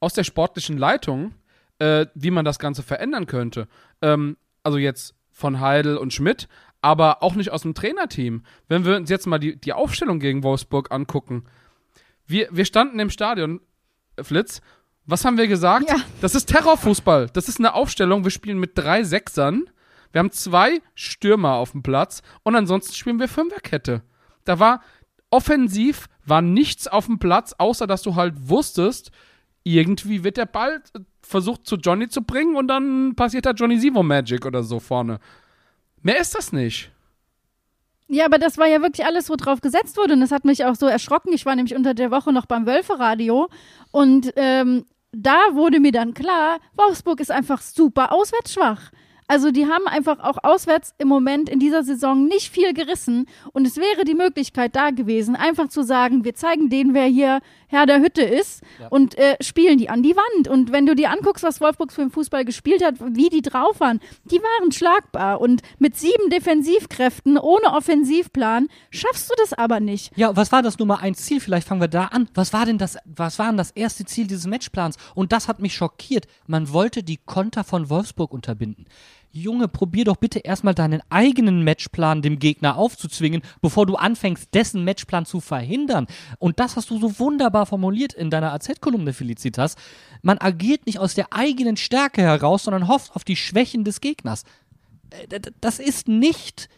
[0.00, 1.32] aus der sportlichen Leitung,
[1.82, 3.66] äh, wie man das Ganze verändern könnte.
[4.00, 6.48] Ähm, also jetzt von Heidel und Schmidt,
[6.80, 8.44] aber auch nicht aus dem Trainerteam.
[8.68, 11.44] Wenn wir uns jetzt mal die, die Aufstellung gegen Wolfsburg angucken.
[12.24, 13.60] Wir, wir standen im Stadion,
[14.20, 14.60] Flitz.
[15.06, 15.88] Was haben wir gesagt?
[15.88, 15.96] Ja.
[16.20, 17.26] Das ist Terrorfußball.
[17.32, 18.22] Das ist eine Aufstellung.
[18.22, 19.64] Wir spielen mit drei Sechsern.
[20.12, 24.02] Wir haben zwei Stürmer auf dem Platz und ansonsten spielen wir Fünferkette.
[24.44, 24.82] Da war
[25.30, 29.10] offensiv war nichts auf dem Platz, außer dass du halt wusstest,
[29.64, 30.82] irgendwie wird der Ball
[31.22, 35.18] versucht zu Johnny zu bringen und dann passiert da Johnny Sivo Magic oder so vorne.
[36.02, 36.90] Mehr ist das nicht.
[38.08, 40.14] Ja, aber das war ja wirklich alles, wo drauf gesetzt wurde.
[40.14, 41.32] Und das hat mich auch so erschrocken.
[41.32, 43.48] Ich war nämlich unter der Woche noch beim Wölferadio
[43.90, 48.90] und ähm, da wurde mir dann klar, Wolfsburg ist einfach super auswärtsschwach.
[49.28, 53.66] Also die haben einfach auch auswärts im Moment in dieser Saison nicht viel gerissen und
[53.66, 57.40] es wäre die Möglichkeit da gewesen, einfach zu sagen, wir zeigen denen, wer hier
[57.72, 58.88] Herr der Hütte ist ja.
[58.88, 60.46] und äh, spielen die an die Wand.
[60.46, 63.80] Und wenn du dir anguckst, was Wolfsburg für den Fußball gespielt hat, wie die drauf
[63.80, 70.12] waren, die waren schlagbar und mit sieben Defensivkräften ohne Offensivplan schaffst du das aber nicht.
[70.16, 71.40] Ja, was war das Nummer eins Ziel?
[71.40, 72.28] Vielleicht fangen wir da an.
[72.34, 74.96] Was war denn das, was war denn das erste Ziel dieses Matchplans?
[75.14, 76.26] Und das hat mich schockiert.
[76.46, 78.86] Man wollte die Konter von Wolfsburg unterbinden.
[79.34, 84.84] Junge, probier doch bitte erstmal deinen eigenen Matchplan dem Gegner aufzuzwingen, bevor du anfängst, dessen
[84.84, 86.06] Matchplan zu verhindern.
[86.38, 89.76] Und das hast du so wunderbar formuliert in deiner AZ-Kolumne, Felicitas.
[90.20, 94.44] Man agiert nicht aus der eigenen Stärke heraus, sondern hofft auf die Schwächen des Gegners.
[95.28, 96.68] Äh, das ist nicht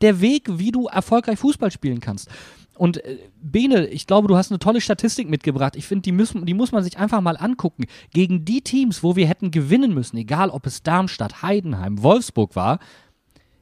[0.00, 2.28] der Weg, wie du erfolgreich Fußball spielen kannst.
[2.76, 5.76] Und äh, Bene, ich glaube, du hast eine tolle Statistik mitgebracht.
[5.76, 7.84] Ich finde, die, die muss man sich einfach mal angucken.
[8.12, 12.78] Gegen die Teams, wo wir hätten gewinnen müssen, egal ob es Darmstadt, Heidenheim, Wolfsburg war,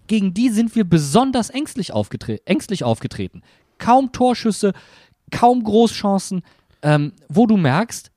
[0.06, 3.42] gegen die sind wir besonders ängstlich, aufgetre ängstlich aufgetreten.
[3.78, 4.72] Kaum Torschüsse,
[5.30, 6.42] kaum Großchancen,
[6.82, 8.10] ähm, wo du merkst,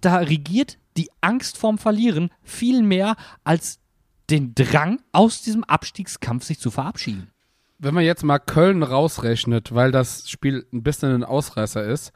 [0.00, 3.80] da regiert die Angst vorm Verlieren viel mehr als
[4.30, 7.30] den Drang, aus diesem Abstiegskampf sich zu verabschieden
[7.80, 12.12] wenn man jetzt mal Köln rausrechnet, weil das Spiel ein bisschen ein Ausreißer ist,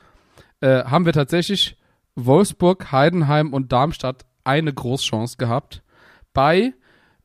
[0.61, 1.79] äh, haben wir tatsächlich
[2.14, 5.83] Wolfsburg, Heidenheim und Darmstadt eine Großchance gehabt.
[6.35, 6.74] Bei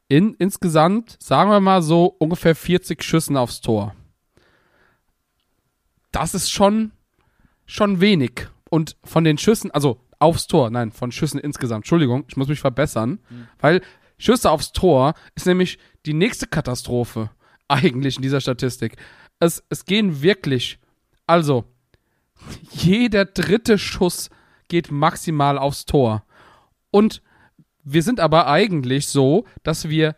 [0.08, 3.94] in, insgesamt, sagen wir mal so, ungefähr 40 Schüssen aufs Tor.
[6.12, 6.92] Das ist schon,
[7.66, 8.48] schon wenig.
[8.70, 12.62] Und von den Schüssen, also aufs Tor, nein, von Schüssen insgesamt, Entschuldigung, ich muss mich
[12.62, 13.48] verbessern, mhm.
[13.60, 13.82] weil
[14.18, 17.30] Schüsse aufs Tor ist nämlich die nächste Katastrophe
[17.70, 18.98] eigentlich in dieser Statistik.
[19.40, 20.80] Es, es gehen wirklich,
[21.26, 21.66] also,
[22.72, 24.30] jeder dritte Schuss
[24.68, 26.24] geht maximal aufs Tor.
[26.92, 27.22] Und
[27.84, 30.16] wir sind aber eigentlich so, dass wir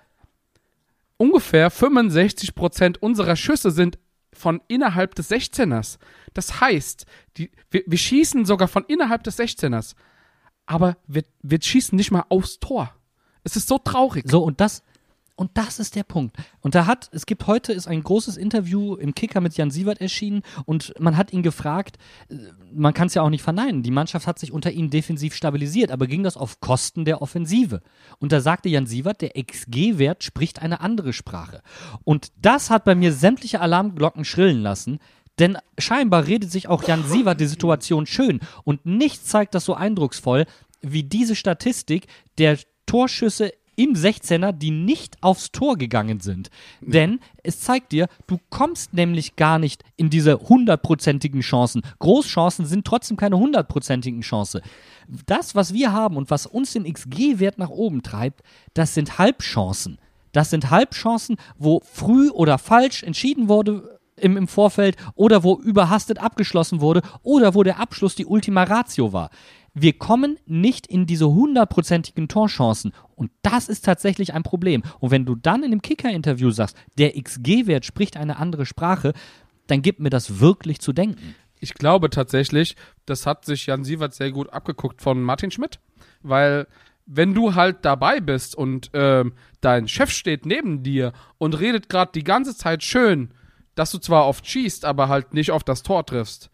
[1.17, 3.99] ungefähr 65% unserer Schüsse sind
[4.33, 5.97] von innerhalb des 16ers.
[6.33, 7.05] Das heißt,
[7.37, 9.95] die, wir, wir schießen sogar von innerhalb des 16ers.
[10.65, 12.93] Aber wir, wir schießen nicht mal aufs Tor.
[13.43, 14.25] Es ist so traurig.
[14.27, 14.83] So, und das,
[15.35, 16.37] Und das ist der Punkt.
[16.61, 20.01] Und da hat, es gibt heute ist ein großes Interview im Kicker mit Jan Sievert
[20.01, 21.97] erschienen und man hat ihn gefragt,
[22.29, 22.35] äh,
[22.73, 25.91] man kann es ja auch nicht verneinen, die Mannschaft hat sich unter ihm defensiv stabilisiert,
[25.91, 27.81] aber ging das auf Kosten der Offensive?
[28.19, 31.61] Und da sagte Jan Sievert, der XG-Wert spricht eine andere Sprache.
[32.03, 34.99] Und das hat bei mir sämtliche Alarmglocken schrillen lassen.
[35.39, 39.73] Denn scheinbar redet sich auch Jan Sievert die Situation schön und nichts zeigt das so
[39.73, 40.45] eindrucksvoll
[40.81, 46.49] wie diese Statistik der Torschüsse im 16er, die nicht aufs Tor gegangen sind.
[46.81, 51.81] Denn es zeigt dir, du kommst nämlich gar nicht in diese hundertprozentigen Chancen.
[51.99, 54.61] Großchancen sind trotzdem keine hundertprozentigen Chancen.
[55.25, 58.41] Das, was wir haben und was uns den XG-Wert nach oben treibt,
[58.73, 59.97] das sind Halbchancen.
[60.31, 66.19] Das sind Halbchancen, wo früh oder falsch entschieden wurde im, im Vorfeld oder wo überhastet
[66.19, 69.29] abgeschlossen wurde oder wo der Abschluss die Ultima Ratio war.
[69.73, 74.83] Wir kommen nicht in diese hundertprozentigen Torchancen und das ist tatsächlich ein Problem.
[74.99, 79.13] Und wenn du dann in dem Kicker-Interview sagst, der XG-Wert spricht eine andere Sprache,
[79.67, 81.35] dann gibt mir das wirklich zu denken.
[81.61, 85.79] Ich glaube tatsächlich, das hat sich Jan Sievert sehr gut abgeguckt von Martin Schmidt,
[86.21, 86.67] weil
[87.05, 92.11] wenn du halt dabei bist und ähm, dein Chef steht neben dir und redet gerade
[92.13, 93.33] die ganze Zeit schön,
[93.75, 96.49] dass du zwar oft schießt, aber halt nicht auf das Tor triffst,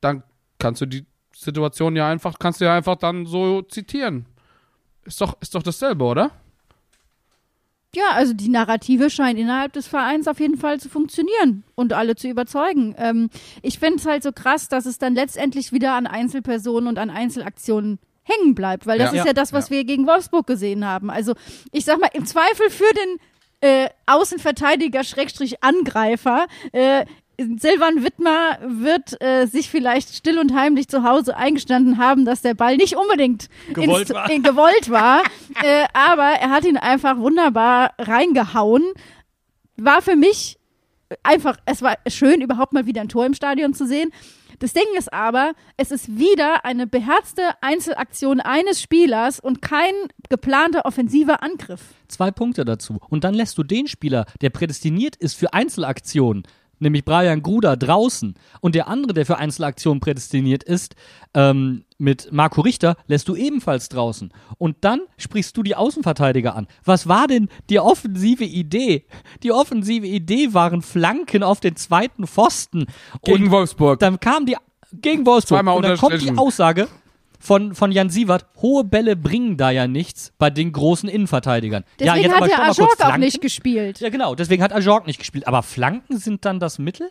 [0.00, 0.22] dann
[0.58, 1.06] kannst du die
[1.40, 4.26] Situation ja einfach, kannst du ja einfach dann so zitieren.
[5.04, 6.30] Ist doch, ist doch dasselbe, oder?
[7.94, 12.16] Ja, also die Narrative scheint innerhalb des Vereins auf jeden Fall zu funktionieren und alle
[12.16, 12.94] zu überzeugen.
[12.98, 13.30] Ähm,
[13.62, 17.08] ich finde es halt so krass, dass es dann letztendlich wieder an Einzelpersonen und an
[17.08, 19.20] Einzelaktionen hängen bleibt, weil das Ja.
[19.22, 19.76] ist ja das, was Ja.
[19.76, 21.08] wir gegen Wolfsburg gesehen haben.
[21.08, 21.32] Also
[21.72, 23.18] ich sag mal, im Zweifel für den
[23.60, 27.06] äh, Außenverteidiger Schrägstrich Angreifer äh,
[27.40, 32.54] Silvan Wittmer wird äh, sich vielleicht still und heimlich zu Hause eingestanden haben, dass der
[32.54, 34.30] Ball nicht unbedingt Gewollt ins, war.
[34.30, 35.22] äh, gewollt war.
[35.62, 38.82] äh, aber er hat ihn einfach wunderbar reingehauen.
[39.76, 40.58] War für mich
[41.22, 44.10] einfach, es war schön, überhaupt mal wieder ein Tor im Stadion zu sehen.
[44.58, 49.92] Das Ding ist aber, es ist wieder eine beherzte Einzelaktion eines Spielers und kein
[50.28, 51.80] geplanter offensiver Angriff.
[52.08, 52.98] Zwei Punkte dazu.
[53.08, 56.42] Und dann lässt du den Spieler, der prädestiniert ist für Einzelaktionen,
[56.78, 60.94] nämlich Brian Gruder draußen, und der andere, der für Einzelaktionen prädestiniert ist,
[61.34, 64.32] ähm, mit Marco Richter, lässt du ebenfalls draußen.
[64.56, 66.68] Und dann sprichst du die Außenverteidiger an.
[66.84, 69.04] Was war denn die offensive Idee?
[69.42, 72.86] Die offensive Idee waren Flanken auf den zweiten Pfosten.
[73.24, 73.98] Gegen und Wolfsburg.
[73.98, 74.56] dann kam die
[74.92, 76.36] gegen Wolfsburg Zweimal und dann kommt die.
[76.36, 76.88] Aussage
[77.38, 81.84] von, von Jan Sievert, hohe Bälle bringen da ja nichts bei den großen Innenverteidigern.
[82.00, 83.20] ja, Deswegen jetzt hat kurz, Ajork auch Flanken?
[83.20, 84.00] nicht gespielt.
[84.00, 85.46] Ja, genau, deswegen hat Ajork nicht gespielt.
[85.46, 87.10] Aber Flanken sind dann das Mittel?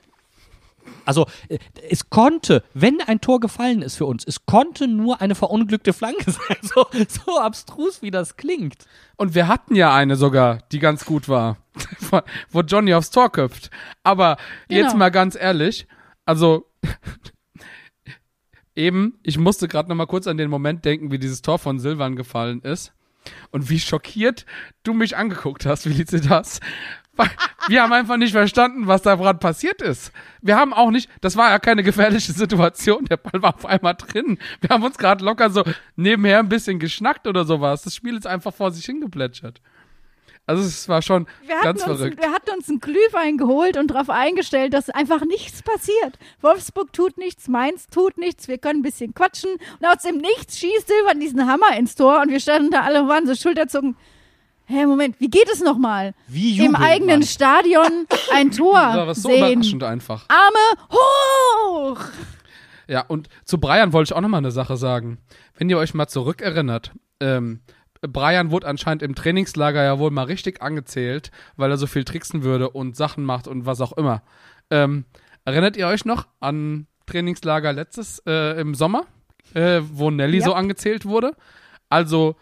[1.06, 1.58] Also, äh,
[1.90, 6.32] es konnte, wenn ein Tor gefallen ist für uns, es konnte nur eine verunglückte Flanke
[6.32, 6.58] sein.
[6.62, 6.86] So,
[7.26, 8.86] so abstrus, wie das klingt.
[9.18, 11.58] Und wir hatten ja eine sogar, die ganz gut war,
[12.52, 13.70] wo Johnny aufs Tor köpft.
[14.04, 14.38] Aber
[14.70, 14.98] jetzt Genau.
[14.98, 15.88] mal ganz ehrlich,
[16.26, 16.66] also
[18.78, 21.80] eben, ich musste gerade noch mal kurz an den Moment denken, wie dieses Tor von
[21.80, 22.94] Silvan gefallen ist
[23.52, 24.46] und wie schockiert
[24.84, 26.60] du mich angeguckt hast, Felicitas.
[27.68, 30.12] Wir haben einfach nicht verstanden, was da gerade passiert ist.
[30.42, 33.96] Wir haben auch nicht, das war ja keine gefährliche Situation, der Ball war auf einmal
[33.96, 34.38] drin.
[34.62, 35.64] Wir haben uns gerade locker so
[35.96, 37.82] nebenher ein bisschen geschnackt oder sowas.
[37.82, 39.62] Das Spiel ist einfach vor sich hingeplätschert.
[40.48, 42.22] Also es war schon Wir ganz hatten, uns, verrückt.
[42.22, 46.18] wir hatten uns einen Glühwein geholt und darauf eingestellt, dass einfach nichts passiert.
[46.42, 50.58] Wolfsburg tut nichts, Mainz tut nichts, wir können ein bisschen quatschen und aus dem Nichts
[50.58, 53.98] schießt Silvan diesen Hammer ins Tor und wir standen da alle und waren so schulterzucken.
[54.70, 56.14] Hä, Moment, wie geht es nochmal?
[56.28, 57.24] Wie Im jubelt eigenen man?
[57.28, 59.52] Stadion ein Tor Das war so sehen.
[59.52, 60.26] überraschend einfach.
[60.30, 62.00] Arme hoch!
[62.88, 65.18] Ja, und zu Brian wollte ich auch nochmal eine Sache sagen.
[65.58, 67.60] Wenn ihr euch mal zurückerinnert, ähm,
[68.02, 72.44] Brian wurde anscheinend im Trainingslager ja wohl mal richtig angezählt, weil er so viel tricksen
[72.44, 74.22] würde und Sachen macht und was auch immer.
[74.70, 75.06] Ähm,
[75.46, 79.06] erinnert ihr euch noch an Trainingslager letztes äh, im Sommer,
[79.54, 80.46] äh, wo Nelly Ja.
[80.46, 81.32] so angezählt wurde?
[81.90, 82.36] Also,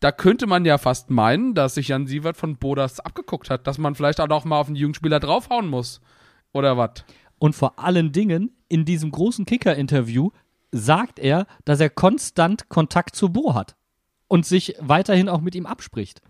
[0.00, 3.78] da könnte man ja fast meinen, dass sich Jan Sievert von Bodas abgeguckt hat, dass
[3.78, 6.00] man vielleicht auch noch mal auf einen Jugendspieler draufhauen muss.
[6.52, 7.04] Oder was?
[7.38, 10.30] Und vor allen Dingen, in diesem großen Kicker-Interview
[10.72, 13.76] sagt er, dass er konstant Kontakt zu Bo hat
[14.32, 16.22] und sich weiterhin auch mit ihm abspricht.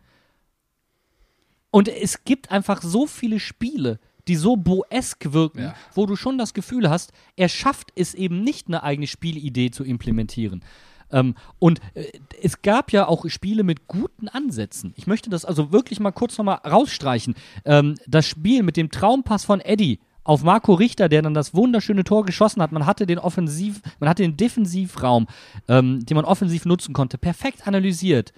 [1.71, 5.75] Und es gibt einfach so viele Spiele, die so boesk wirken, Ja.
[5.95, 9.85] wo du schon das Gefühl hast, er schafft es eben nicht, eine eigene Spielidee zu
[9.85, 10.65] implementieren.
[11.13, 12.07] Ähm, und äh,
[12.43, 14.95] es gab ja auch Spiele mit guten Ansätzen.
[14.97, 17.37] Ich möchte das also wirklich mal kurz nochmal rausstreichen.
[17.65, 22.05] Ähm, das Spiel mit dem Traumpass von Eddie auf Marco Richter, der dann das wunderschöne
[22.05, 22.73] Tor geschossen hat.
[22.73, 25.27] Man hatte den Offensiv, man hatte den Defensivraum,
[25.69, 28.33] ähm, den man offensiv nutzen konnte, perfekt analysiert.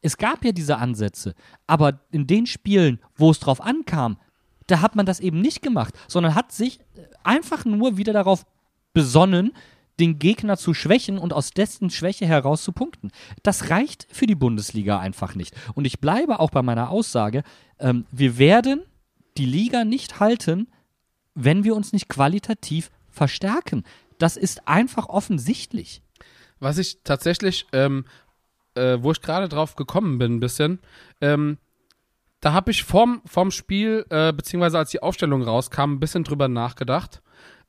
[0.00, 1.34] Es gab ja diese Ansätze,
[1.66, 4.16] aber in den Spielen, wo es drauf ankam,
[4.68, 6.78] da hat man das eben nicht gemacht, sondern hat sich
[7.24, 8.46] einfach nur wieder darauf
[8.92, 9.52] besonnen,
[9.98, 13.10] den Gegner zu schwächen und aus dessen Schwäche heraus zu punkten.
[13.42, 15.54] Das reicht für die Bundesliga einfach nicht.
[15.74, 17.42] Und ich bleibe auch bei meiner Aussage,
[17.80, 18.82] ähm, wir werden
[19.36, 20.68] die Liga nicht halten,
[21.38, 23.84] wenn wir uns nicht qualitativ verstärken.
[24.18, 26.02] Das ist einfach offensichtlich.
[26.58, 28.04] Was ich tatsächlich, ähm,
[28.74, 30.80] äh, wo ich gerade drauf gekommen bin, ein bisschen,
[31.20, 31.58] ähm,
[32.40, 36.48] da habe ich vorm, vorm Spiel, äh, beziehungsweise als die Aufstellung rauskam, ein bisschen drüber
[36.48, 37.22] nachgedacht.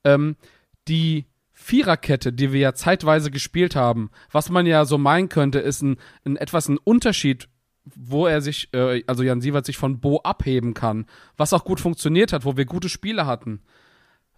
[0.03, 0.35] Ähm,
[0.87, 5.81] die Viererkette, die wir ja zeitweise gespielt haben, was man ja so meinen könnte, ist
[5.83, 7.49] ein, ein etwas ein Unterschied,
[7.95, 11.05] wo er sich, äh, also Jan Sievert sich von Bo abheben kann,
[11.37, 13.61] was auch gut funktioniert hat, wo wir gute Spiele hatten,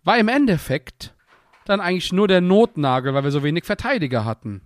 [0.03, 1.13] war im Endeffekt
[1.65, 4.61] dann eigentlich nur der Notnagel, weil wir so wenig Verteidiger hatten.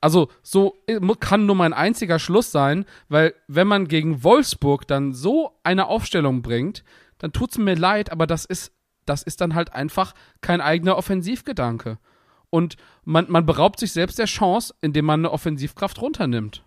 [0.00, 5.12] Also so äh, kann nur mein einziger Schluss sein, weil wenn man gegen Wolfsburg dann
[5.12, 6.84] so eine Aufstellung bringt,
[7.18, 8.72] dann tut es mir leid, aber das ist,
[9.06, 11.98] das ist dann halt einfach kein eigener Offensivgedanke.
[12.50, 16.64] Und man, man beraubt sich selbst der Chance, indem man eine Offensivkraft runternimmt.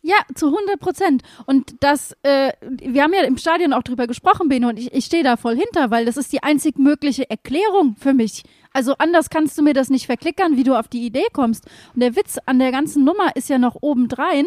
[0.00, 1.22] Ja, zu 100 Prozent.
[1.46, 5.04] Und das, äh, wir haben ja im Stadion auch drüber gesprochen, Beno, und ich, ich
[5.04, 8.44] stehe da voll hinter, weil das ist die einzig mögliche Erklärung für mich.
[8.72, 11.66] Also anders kannst du mir das nicht verklickern, wie du auf die Idee kommst.
[11.94, 14.46] Und der Witz an der ganzen Nummer ist ja noch obendrein,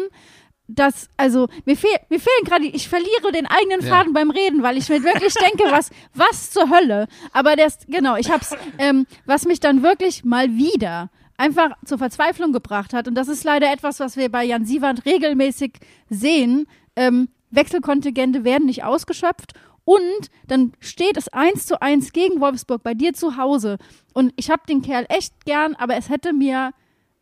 [0.68, 4.20] dass, also, mir, fehl, mir fehlen gerade, ich verliere den eigenen Faden Ja.
[4.20, 7.08] beim Reden, weil ich mir wirklich denke, was, was zur Hölle.
[7.32, 11.10] Aber das, genau, ich hab's, ähm, was mich dann wirklich mal wieder
[11.42, 13.08] einfach zur Verzweiflung gebracht hat.
[13.08, 15.72] Und das ist leider etwas, was wir bei Jan Siewert regelmäßig
[16.08, 16.66] sehen.
[16.94, 19.52] Ähm, Wechselkontingente werden nicht ausgeschöpft.
[19.84, 23.78] Und dann steht es eins zu eins gegen Wolfsburg bei dir zu Hause.
[24.14, 26.70] Und ich habe den Kerl echt gern, aber es hätte mir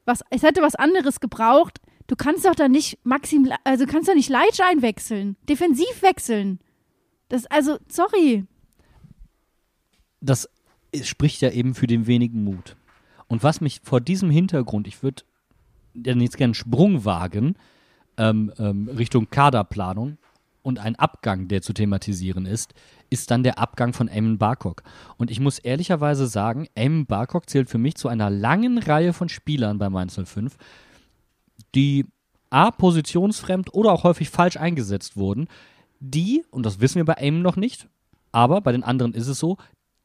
[0.05, 1.81] was, es hätte was anderes gebraucht.
[2.07, 6.59] Du kannst doch da nicht Maxim, also kannst doch nicht Leitsch einwechseln, defensiv wechseln.
[7.31, 8.45] Das, also, sorry.
[10.21, 10.51] das
[11.03, 12.77] spricht ja eben für den wenigen Mut.
[13.31, 15.23] Und was mich vor diesem Hintergrund, ich würde
[15.95, 17.55] jetzt gerne einen Sprung wagen
[18.17, 20.19] ähm, ähm, Richtung Kaderplanung
[20.63, 22.75] und ein Abgang, der zu thematisieren ist,
[23.09, 24.83] ist dann der Abgang von Eamon Barkok.
[25.17, 29.29] Und ich muss ehrlicherweise sagen, Eamon Barkok zählt für mich zu einer langen Reihe von
[29.29, 30.57] Spielern bei Mainz 05,
[31.77, 32.07] die
[32.51, 35.47] A, positionsfremd oder auch häufig falsch eingesetzt wurden,
[36.01, 37.89] die, und das wissen wir bei Aim noch nicht,
[38.33, 39.57] aber bei den anderen ist es so,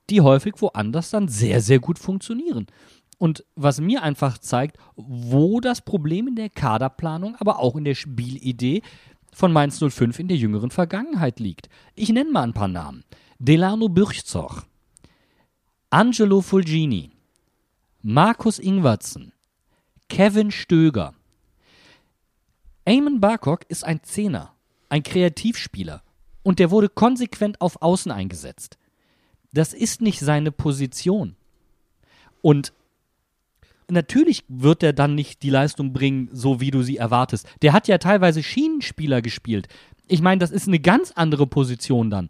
[0.10, 2.68] die häufig woanders dann sehr, sehr gut funktionieren.
[3.18, 7.96] Und was mir einfach zeigt, wo das Problem in der Kaderplanung, aber auch in der
[7.96, 8.82] Spielidee
[9.32, 11.70] von Mainz 05 in der jüngeren Vergangenheit liegt.
[11.96, 13.04] Ich nenne mal ein paar Namen.
[13.38, 14.64] Delano Bürchzoch,
[15.90, 17.12] Angelo Fulgini,
[18.02, 19.34] Markus Ingwertsen,
[20.08, 21.14] Kevin Stöger.
[22.86, 24.54] Eamon Barkok ist ein Zehner,
[24.90, 26.02] ein Kreativspieler
[26.44, 28.78] und der wurde konsequent auf Außen eingesetzt.
[29.52, 31.36] Das ist nicht seine Position.
[32.42, 32.72] Und
[33.90, 37.48] natürlich wird er dann nicht die Leistung bringen, so wie du sie erwartest.
[37.62, 39.68] Der hat ja teilweise Schienenspieler gespielt.
[40.08, 42.30] Ich meine, das ist eine ganz andere Position dann.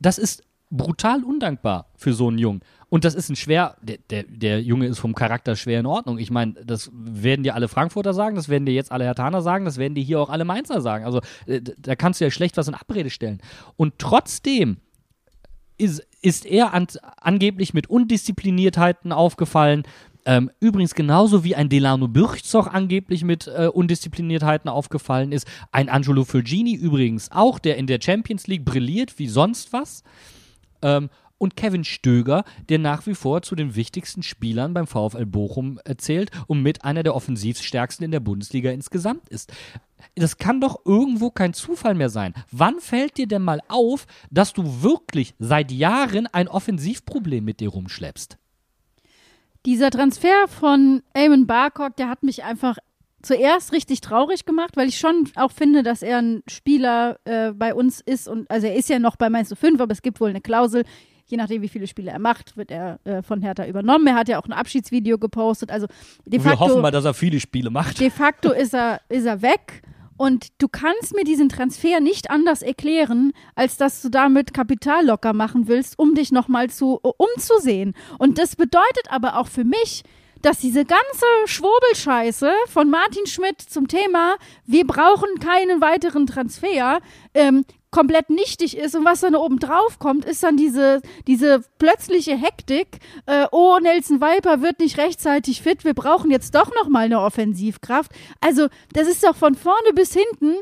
[0.00, 2.60] Das ist brutal undankbar für so einen Jungen.
[2.88, 6.18] Und das ist ein schwer, der, der, der Junge ist vom Charakter schwer in Ordnung.
[6.18, 9.64] Ich meine, das werden dir alle Frankfurter sagen, das werden dir jetzt alle Hertaner sagen,
[9.64, 11.04] das werden dir hier auch alle Mainzer sagen.
[11.04, 13.40] Also äh, da kannst du ja schlecht was in Abrede stellen.
[13.76, 14.78] Und trotzdem
[15.78, 16.86] ist, ist er an,
[17.20, 19.84] angeblich mit Undiszipliniertheiten aufgefallen.
[20.26, 25.46] Ähm, übrigens genauso wie ein Delano Bürchzoch angeblich mit äh, Undiszipliniertheiten aufgefallen ist.
[25.72, 30.02] Ein Angelo Fulgini übrigens auch, der in der Champions League brilliert wie sonst was.
[30.82, 35.80] Ähm, und Kevin Stöger, der nach wie vor zu den wichtigsten Spielern beim VfL Bochum
[35.86, 39.50] erzählt und mit einer der offensivstärksten in der Bundesliga insgesamt ist.
[40.14, 42.34] Das kann doch irgendwo kein Zufall mehr sein.
[42.50, 47.70] Wann fällt dir denn mal auf, dass du wirklich seit Jahren ein Offensivproblem mit dir
[47.70, 48.38] rumschleppst?
[49.66, 52.78] Dieser Transfer von Eamon Barkok, der hat mich einfach
[53.22, 57.74] zuerst richtig traurig gemacht, weil ich schon auch finde, dass er ein Spieler äh, bei
[57.74, 60.30] uns ist und also er ist ja noch bei Mainz 05, aber es gibt wohl
[60.30, 60.84] eine Klausel,
[61.30, 64.06] je nachdem wie viele Spiele er macht, wird er äh, von Hertha übernommen.
[64.06, 65.86] Er hat ja auch ein Abschiedsvideo gepostet, also
[66.24, 68.00] de Wir hoffen facto, mal, dass er viele Spiele macht.
[68.00, 69.82] de facto ist er ist er weg
[70.16, 75.32] und du kannst mir diesen Transfer nicht anders erklären, als dass du damit Kapital locker
[75.32, 77.94] machen willst, um dich nochmal zu umzusehen.
[78.18, 80.02] Und das bedeutet aber auch für mich,
[80.42, 87.00] dass diese ganze Schwurbelscheiße von Martin Schmidt zum Thema, wir brauchen keinen weiteren Transfer,
[87.34, 92.36] ähm, komplett nichtig ist und was dann oben drauf kommt, ist dann diese, diese plötzliche
[92.36, 92.98] Hektik.
[93.26, 97.20] Äh, oh, Nelson Viper wird nicht rechtzeitig fit, wir brauchen jetzt doch noch mal eine
[97.20, 98.12] Offensivkraft.
[98.40, 100.56] Also, das ist doch von vorne bis hinten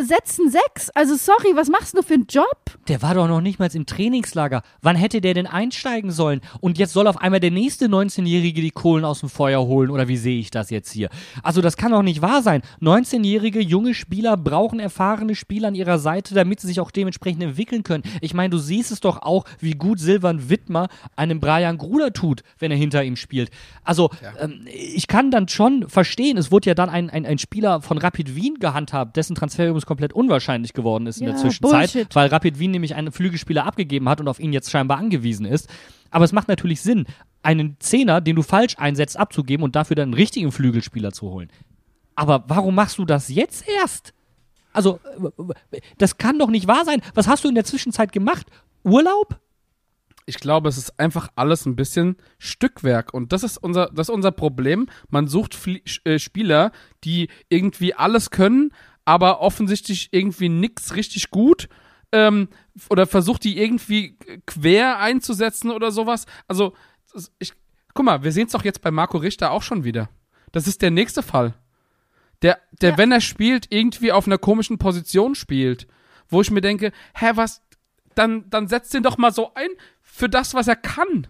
[0.00, 0.90] setzen sechs.
[0.90, 2.46] Also sorry, was machst du für einen Job?
[2.88, 4.62] Der war doch noch nicht mal im Trainingslager.
[4.80, 6.40] Wann hätte der denn einsteigen sollen?
[6.60, 10.08] Und jetzt soll auf einmal der nächste 19-Jährige die Kohlen aus dem Feuer holen oder
[10.08, 11.08] wie sehe ich das jetzt hier?
[11.42, 12.62] Also das kann doch nicht wahr sein.
[12.80, 17.82] 19-jährige junge Spieler brauchen erfahrene Spieler an ihrer Seite, damit sie sich auch dementsprechend entwickeln
[17.82, 18.02] können.
[18.20, 22.42] Ich meine, du siehst es doch auch, wie gut Silvan Wittmer einem Brian Gruder tut,
[22.58, 23.50] wenn er hinter ihm spielt.
[23.84, 27.82] Also ähm, ich kann dann schon verstehen, es wurde ja dann ein, ein, ein Spieler
[27.82, 31.92] von Rapid Wien gehandhabt, dessen Transfer übrigens komplett unwahrscheinlich geworden ist in Ja, der Zwischenzeit,
[31.92, 32.14] Bullshit.
[32.14, 35.68] weil Rapid Wien nämlich einen Flügelspieler abgegeben hat und auf ihn jetzt scheinbar angewiesen ist.
[36.10, 37.06] Aber es macht natürlich Sinn,
[37.42, 41.50] einen Zehner, den du falsch einsetzt, abzugeben und dafür dann einen richtigen Flügelspieler zu holen.
[42.14, 44.12] Aber warum machst du das jetzt erst?
[44.72, 45.00] Also,
[45.98, 47.02] das kann doch nicht wahr sein.
[47.14, 48.46] Was hast du in der Zwischenzeit gemacht?
[48.84, 49.38] Urlaub?
[50.24, 53.12] Ich glaube, es ist einfach alles ein bisschen Stückwerk.
[53.12, 54.86] Und das ist unser, das ist unser Problem.
[55.10, 56.70] Man sucht Fli äh, Spieler,
[57.02, 58.70] die irgendwie alles können,
[59.04, 61.68] aber offensichtlich irgendwie nix richtig gut.
[62.12, 62.48] Ähm,
[62.90, 66.26] oder versucht die irgendwie quer einzusetzen oder sowas.
[66.46, 66.74] Also,
[67.38, 67.52] ich,
[67.94, 70.10] guck mal, wir sehen es doch jetzt bei Marco Richter auch schon wieder.
[70.52, 71.54] Das ist der nächste Fall.
[72.42, 72.98] Der, der, Ja.
[72.98, 75.86] wenn er spielt, irgendwie auf einer komischen Position spielt.
[76.28, 77.62] Wo ich mir denke, hä, was,
[78.14, 79.70] dann, dann setzt den doch mal so ein
[80.02, 81.26] für das, was er kann.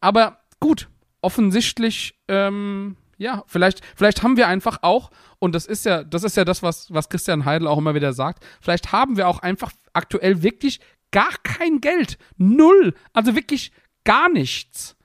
[0.00, 0.88] Aber gut,
[1.20, 6.36] offensichtlich, ähm, ja, vielleicht, vielleicht haben wir einfach auch, und das ist ja, das ist
[6.36, 9.72] ja das, was, was Christian Heidel auch immer wieder sagt, vielleicht haben wir auch einfach
[9.92, 12.18] aktuell wirklich gar kein Geld.
[12.36, 12.94] Null.
[13.12, 13.72] Also wirklich
[14.04, 14.96] gar nichts.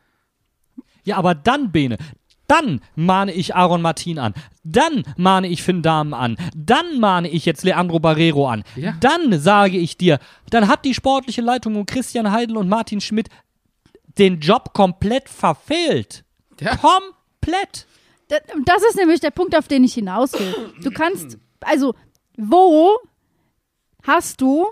[1.03, 1.97] Ja, aber dann, Bene,
[2.47, 4.33] dann mahne ich Aaron Martin an.
[4.63, 6.35] Dann mahne ich Finn Dahmen an.
[6.53, 8.63] Dann mahne ich jetzt Leandro Barrero an.
[8.75, 8.93] Ja.
[8.99, 13.29] Dann sage ich dir, dann hat die sportliche Leitung um Christian Heidel und Martin Schmidt
[14.17, 16.25] den Job komplett verfehlt.
[16.59, 16.75] Ja.
[16.75, 17.87] Komplett.
[18.31, 20.55] Da- Das ist nämlich der Punkt, auf den ich hinaus will.
[20.83, 21.93] Du kannst, also,
[22.37, 22.97] wo
[24.03, 24.67] hast du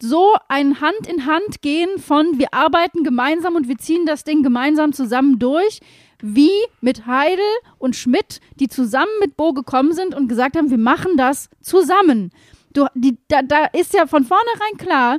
[0.00, 4.42] so ein Hand in Hand gehen von wir arbeiten gemeinsam und wir ziehen das Ding
[4.42, 5.80] gemeinsam zusammen durch,
[6.22, 7.44] wie mit Heidel
[7.78, 12.30] und Schmidt, die zusammen mit Bo gekommen sind und gesagt haben, wir machen das zusammen.
[12.72, 15.18] Du, die, da, da ist ja von vornherein klar,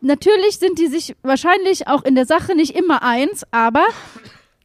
[0.00, 3.84] natürlich sind die sich wahrscheinlich auch in der Sache nicht immer eins, aber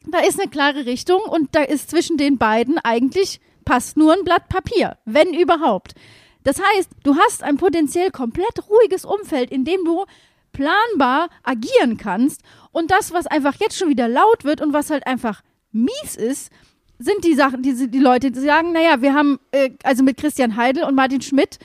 [0.08, 4.24] da ist eine klare Richtung und da ist zwischen den beiden eigentlich passt nur ein
[4.24, 5.94] Blatt Papier, wenn überhaupt.
[6.44, 10.06] Das heißt, du hast ein potenziell komplett ruhiges Umfeld, in dem du
[10.52, 12.42] planbar agieren kannst
[12.72, 16.52] und das, was einfach jetzt schon wieder laut wird und was halt einfach mies ist,
[17.00, 20.56] sind die Sachen, die, die Leute, die sagen, naja, wir haben, äh, also mit Christian
[20.56, 21.58] Heidel und Martin Schmidt,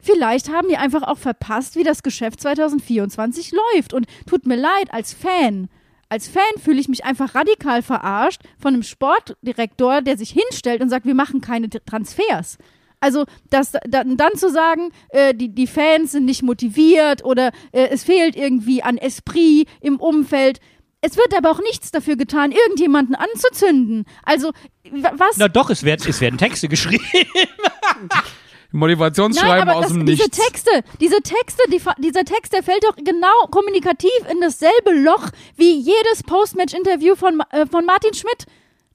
[0.00, 3.92] vielleicht haben die einfach auch verpasst, wie das Geschäft 2024 läuft.
[3.92, 5.68] Und tut mir leid, als Fan,
[6.08, 10.88] als Fan fühle ich mich einfach radikal verarscht von einem Sportdirektor, der sich hinstellt und
[10.88, 12.58] sagt, wir machen keine Transfers.
[13.00, 17.88] Also das, dann, dann zu sagen, äh, die, die Fans sind nicht motiviert oder äh,
[17.90, 20.58] es fehlt irgendwie an Esprit im Umfeld.
[21.00, 24.04] Es wird aber auch nichts dafür getan, irgendjemanden anzuzünden.
[24.24, 24.48] Also,
[24.90, 25.36] wa- was?
[25.36, 27.04] Na doch, es werden, es werden Texte geschrieben.
[28.70, 30.38] Motivationsschreiben Nein, aber aus das, dem diese Nichts.
[30.38, 35.78] Texte, diese Texte, die, dieser Text, der fällt doch genau kommunikativ in dasselbe Loch wie
[35.78, 38.44] jedes Postmatch-Interview von, äh, von Martin Schmidt.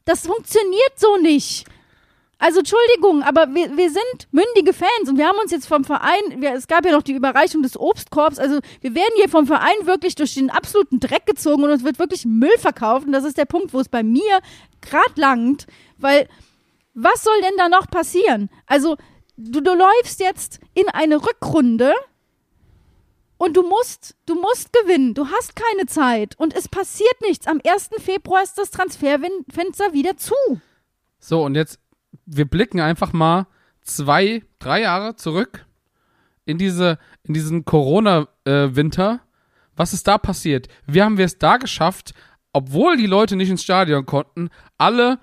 [0.05, 1.65] Das funktioniert so nicht.
[2.37, 6.41] Also Entschuldigung, aber wir, wir sind mündige Fans und wir haben uns jetzt vom Verein,
[6.41, 9.75] wir, es gab ja noch die Überreichung des Obstkorbs, also wir werden hier vom Verein
[9.83, 13.37] wirklich durch den absoluten Dreck gezogen und uns wird wirklich Müll verkauft und das ist
[13.37, 14.41] der Punkt, wo es bei mir
[14.81, 15.67] grad langt,
[15.97, 16.27] weil
[16.93, 18.49] was soll denn da noch passieren?
[18.67, 18.97] Also
[19.37, 21.93] du, du läufst jetzt in eine Rückrunde
[23.37, 25.13] und du musst, du musst gewinnen.
[25.13, 27.47] Du hast keine Zeit und es passiert nichts.
[27.47, 27.89] Am 1.
[27.99, 30.35] Februar ist das Transferfenster wieder zu.
[31.19, 31.79] So, und jetzt,
[32.25, 33.47] wir blicken einfach mal
[33.81, 35.65] zwei, drei Jahre zurück
[36.45, 39.21] in diese, in diesen Corona-Winter.
[39.75, 40.67] Was ist da passiert?
[40.85, 42.13] Wie haben wir es da geschafft,
[42.53, 45.19] obwohl die Leute nicht ins Stadion konnten, alle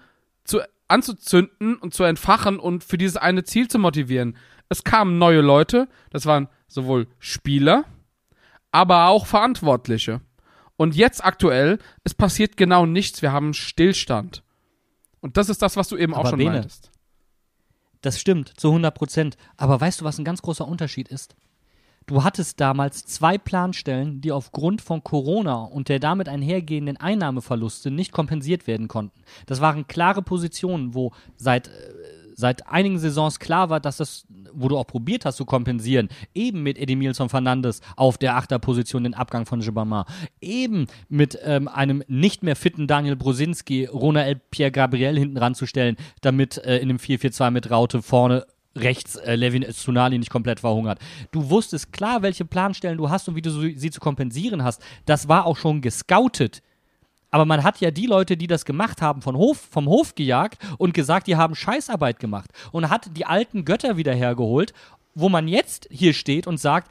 [0.90, 4.36] anzuzünden und zu entfachen und für dieses eine Ziel zu motivieren?
[4.68, 7.84] Es kamen neue Leute, das waren sowohl Spieler,
[8.70, 10.20] aber auch Verantwortliche.
[10.76, 14.42] Und jetzt aktuell, es passiert genau nichts, wir haben Stillstand.
[15.20, 16.90] Und das ist das, was du eben auch Aber schon Bene, meintest.
[18.00, 19.36] Das stimmt, zu 100 Prozent.
[19.56, 21.36] Aber weißt du, was ein ganz großer Unterschied ist?
[22.06, 28.10] Du hattest damals zwei Planstellen, die aufgrund von Corona und der damit einhergehenden Einnahmeverluste nicht
[28.10, 29.20] kompensiert werden konnten.
[29.46, 31.70] Das waren klare Positionen, wo seit, äh,
[32.34, 36.64] seit einigen Saisons klar war, dass das, wo du auch probiert hast zu kompensieren, eben
[36.64, 40.04] mit Edemilson Fernandes auf der Achterposition den Abgang von Jibama,
[40.40, 46.58] eben mit ähm, einem nicht mehr fitten Daniel Brosinski, Ronald Pierre Gabriel hinten ranzustellen, damit
[46.58, 48.46] äh, in dem 4-4-2 mit Raute vorne
[48.76, 50.98] rechts äh, Levin Tsunali nicht komplett verhungert.
[51.32, 54.82] Du wusstest klar, welche Planstellen du hast und wie du sie zu kompensieren hast.
[55.06, 56.62] Das war auch schon gescoutet.
[57.30, 60.58] Aber man hat ja die Leute, die das gemacht haben, von Hof, vom Hof gejagt
[60.78, 62.50] und gesagt, die haben Scheißarbeit gemacht.
[62.72, 64.72] Und hat die alten Götter wieder hergeholt,
[65.14, 66.90] wo man jetzt hier steht und sagt,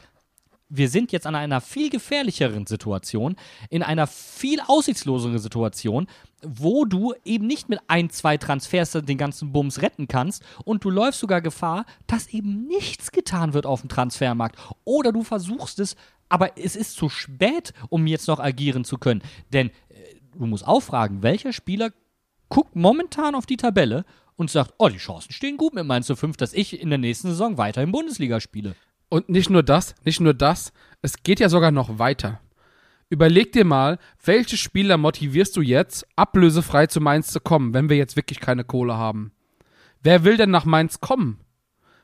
[0.70, 3.36] wir sind jetzt an einer viel gefährlicheren Situation,
[3.70, 6.08] in einer viel aussichtsloseren Situation,
[6.44, 10.90] wo du eben nicht mit ein, zwei Transfers den ganzen Bums retten kannst und du
[10.90, 14.58] läufst sogar Gefahr, dass eben nichts getan wird auf dem Transfermarkt.
[14.86, 15.96] Oder du versuchst es,
[16.30, 19.24] aber es ist zu spät, um jetzt noch agieren zu können.
[19.52, 19.74] Denn äh,
[20.38, 21.92] du musst auch fragen, welcher Spieler
[22.48, 24.06] guckt momentan auf die Tabelle
[24.36, 27.30] und sagt, oh, die Chancen stehen gut mit Mainz 5, dass ich in der nächsten
[27.30, 28.76] Saison weiter in Bundesliga spiele.
[29.10, 32.40] Und nicht nur das, nicht nur das, es geht ja sogar noch weiter.
[33.10, 37.98] Überleg dir mal, welche Spieler motivierst du jetzt, ablösefrei zu Mainz zu kommen, wenn wir
[37.98, 39.32] jetzt wirklich keine Kohle haben?
[40.02, 41.40] Wer will denn nach Mainz kommen,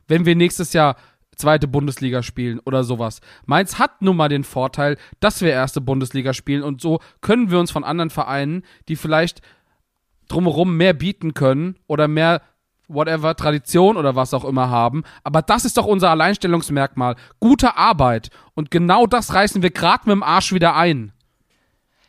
[0.07, 0.97] wenn wir nächstes Jahr
[1.35, 3.21] zweite Bundesliga spielen oder sowas?
[3.45, 7.59] Mainz hat nun mal den Vorteil, dass wir erste Bundesliga spielen und so können wir
[7.59, 9.41] uns von anderen Vereinen, die vielleicht
[10.27, 12.41] drumherum mehr bieten können oder mehr
[12.87, 15.03] whatever, Tradition oder was auch immer haben.
[15.23, 17.15] Aber das ist doch unser Alleinstellungsmerkmal.
[17.39, 18.29] Gute Arbeit.
[18.53, 21.11] Und genau das reißen wir gerade mit dem Arsch wieder ein.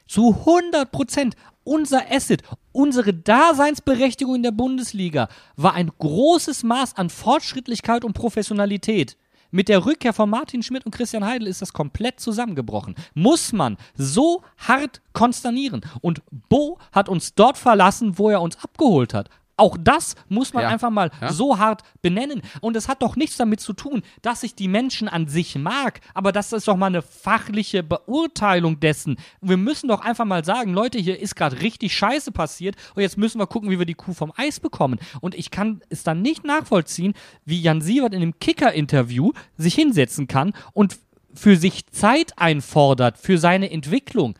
[0.06, 1.36] Zu 100 Prozent.
[1.64, 9.16] Unser Asset, unsere Daseinsberechtigung in der Bundesliga war ein großes Maß an Fortschrittlichkeit und Professionalität.
[9.50, 12.94] Mit der Rückkehr von Martin Schmidt und Christian Heidel ist das komplett zusammengebrochen.
[13.14, 15.80] Muss man so hart konsternieren.
[16.02, 19.28] Und Bo hat uns dort verlassen, wo er uns abgeholt hat.
[19.58, 20.68] Auch das muss man Ja.
[20.68, 21.32] einfach mal Ja.
[21.32, 22.42] so hart benennen.
[22.60, 26.00] Und es hat doch nichts damit zu tun, dass ich die Menschen an sich mag.
[26.12, 29.16] Aber das ist doch mal eine fachliche Beurteilung dessen.
[29.40, 32.76] Wir müssen doch einfach mal sagen, Leute, hier ist gerade richtig Scheiße passiert.
[32.94, 34.98] Und jetzt müssen wir gucken, wie wir die Kuh vom Eis bekommen.
[35.20, 40.26] Und ich kann es dann nicht nachvollziehen, wie Jan Sievert in dem Kicker-Interview sich hinsetzen
[40.26, 40.98] kann und
[41.32, 44.34] für sich Zeit einfordert für seine Entwicklung.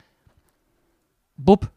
[1.37, 1.71] Bub,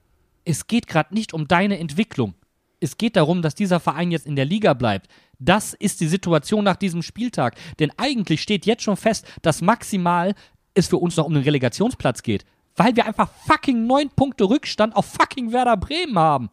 [0.46, 2.34] es geht gerade nicht um deine Entwicklung.
[2.80, 5.08] Es geht darum, dass dieser Verein jetzt in der Liga bleibt.
[5.38, 7.56] Das ist die Situation nach diesem Spieltag.
[7.80, 10.34] Denn eigentlich steht jetzt schon fest, dass maximal
[10.74, 12.46] es für uns noch um den Relegationsplatz geht.
[12.76, 16.50] Weil wir einfach fucking neun Punkte Rückstand auf fucking Werder Bremen haben.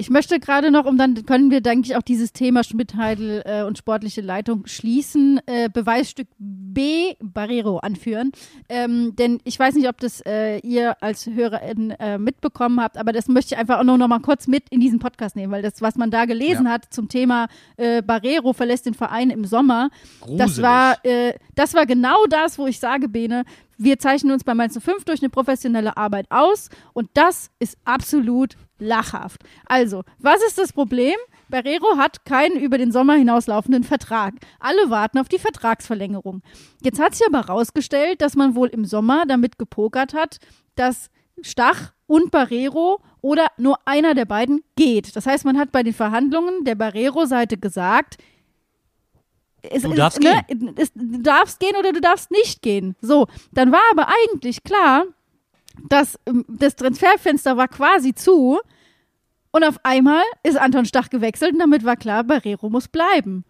[0.00, 3.62] Ich möchte gerade noch, um dann können wir, denke ich, auch dieses Thema Schmidt-Heidel äh,
[3.64, 8.32] und sportliche Leitung schließen, äh, Beweisstück B Barrero anführen.
[8.70, 13.12] Ähm, denn ich weiß nicht, ob das äh, ihr als Hörerin äh, mitbekommen habt, aber
[13.12, 15.60] das möchte ich einfach auch nur noch mal kurz mit in diesen Podcast nehmen, weil
[15.60, 19.90] das, was man da gelesen hat zum Thema äh, Barrero verlässt den Verein im Sommer,
[20.20, 20.62] das Gruselig.
[20.62, 23.44] war, äh, das war genau das, wo ich sage, Bene,
[23.82, 28.56] wir zeichnen uns bei Mainz 05 durch eine professionelle Arbeit aus und das ist absolut
[28.78, 29.42] lachhaft.
[29.64, 31.14] Also, was ist das Problem?
[31.48, 34.34] Barrero hat keinen über den Sommer hinauslaufenden Vertrag.
[34.58, 36.42] Alle warten auf die Vertragsverlängerung.
[36.82, 40.36] Jetzt hat sich aber herausgestellt, dass man wohl im Sommer damit gepokert hat,
[40.76, 41.08] dass
[41.40, 45.16] Stach und Barrero oder nur einer der beiden geht.
[45.16, 48.18] Das heißt, man hat bei den Verhandlungen der Barrero-Seite gesagt,
[49.62, 50.44] es Du ist, darfst ne,
[50.76, 52.96] es, du darfst gehen oder du darfst nicht gehen.
[53.00, 55.04] So, dann war aber eigentlich klar,
[55.88, 58.60] dass ähm, das Transferfenster war quasi zu
[59.52, 63.44] und auf einmal ist Anton Stach gewechselt und damit war klar, Barrero muss bleiben.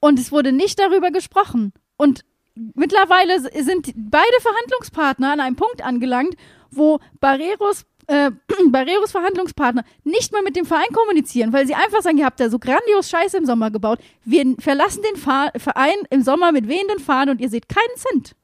[0.00, 1.72] Und es wurde nicht darüber gesprochen.
[1.96, 2.24] Und
[2.54, 6.34] mittlerweile sind beide Verhandlungspartner an einem Punkt angelangt,
[6.70, 8.30] wo Barreros, äh,
[8.70, 12.50] Barreros Verhandlungspartner nicht mehr mit dem Verein kommunizieren, weil sie einfach sagen, ihr habt da
[12.50, 14.00] so grandios Scheiße im Sommer gebaut.
[14.24, 18.34] Wir verlassen den Fa Verein im Sommer mit wehenden Fahnen und ihr seht keinen Cent.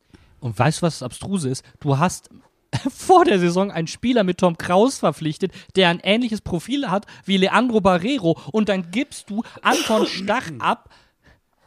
[0.40, 1.64] Und weißt du, was das Abstruse ist?
[1.80, 2.30] Du hast
[2.90, 7.36] vor der Saison einen Spieler mit Tom Kraus verpflichtet, der ein ähnliches Profil hat wie
[7.36, 8.38] Leandro Barrero.
[8.52, 10.90] Und dann gibst du Anton Stach ab,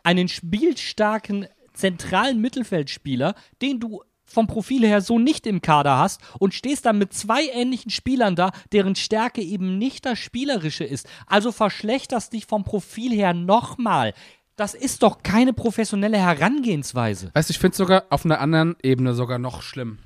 [0.03, 6.53] einen spielstarken zentralen Mittelfeldspieler, den du vom Profil her so nicht im Kader hast und
[6.53, 11.07] stehst dann mit zwei ähnlichen Spielern da, deren Stärke eben nicht das Spielerische ist.
[11.25, 14.13] Also verschlechterst dich vom Profil her nochmal.
[14.57, 17.31] Das ist doch keine professionelle Herangehensweise.
[17.33, 19.99] Weißt du, ich finde es sogar auf einer anderen Ebene sogar noch schlimm.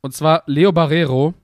[0.00, 1.34] Und zwar Leo Barrero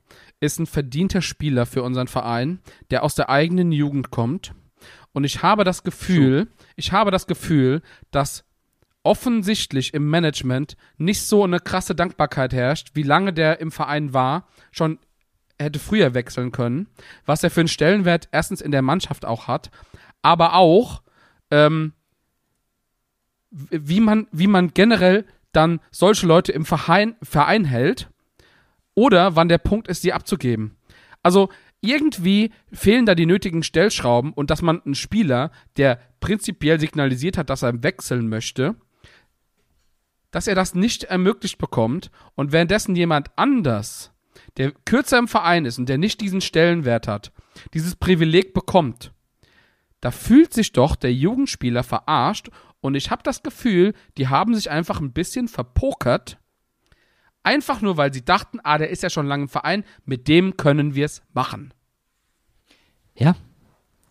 [0.40, 2.60] ist ein verdienter Spieler für unseren Verein,
[2.90, 4.52] der aus der eigenen Jugend kommt.
[5.12, 8.45] Und ich habe das Gefühl, ich habe das Gefühl, dass
[9.06, 14.48] offensichtlich im Management nicht so eine krasse Dankbarkeit herrscht, wie lange der im Verein war,
[14.72, 14.98] schon
[15.58, 16.88] hätte früher wechseln können,
[17.24, 19.70] was er für einen Stellenwert erstens in der Mannschaft auch hat,
[20.22, 21.02] aber auch,
[21.52, 21.92] ähm,
[23.50, 28.10] wie man, wie man generell dann solche Leute im Verein, Verein hält
[28.94, 30.76] oder wann der Punkt ist, sie abzugeben.
[31.22, 31.48] Also
[31.80, 37.50] irgendwie fehlen da die nötigen Stellschrauben und dass man einen Spieler, der prinzipiell signalisiert hat,
[37.50, 38.74] dass er wechseln möchte,
[40.30, 44.12] dass er das nicht ermöglicht bekommt und währenddessen jemand anders,
[44.56, 47.32] der kürzer im Verein ist und der nicht diesen Stellenwert hat,
[47.74, 49.12] dieses Privileg bekommt.
[50.00, 52.50] Da fühlt sich doch der Jugendspieler verarscht
[52.80, 56.38] und ich habe das Gefühl, die haben sich einfach ein bisschen verpokert.
[57.42, 60.56] Einfach nur, weil sie dachten, ah, der ist ja schon lange im Verein, mit dem
[60.56, 61.72] können wir es machen.
[63.14, 63.36] Ja,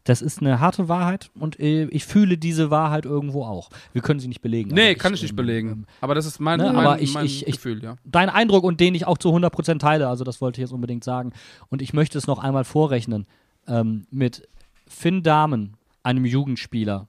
[0.06, 3.70] das ist eine harte Wahrheit und äh, ich fühle diese Wahrheit irgendwo auch.
[3.91, 4.74] Wir können sie nicht belegen.
[4.74, 5.70] Nee, kann ich nicht ähm, belegen.
[5.70, 7.97] ähm, Aber das ist mein, ne, mein, aber ich- mein ich- Gefühl, ja.
[8.06, 11.03] Dein Eindruck und den ich auch zu 100% teile, also das wollte ich jetzt unbedingt
[11.03, 11.34] sagen.
[11.70, 13.26] Und ich möchte es noch einmal vorrechnen
[13.68, 14.47] ähm, mit
[14.88, 17.08] Finn Dahmen, einem Jugendspieler,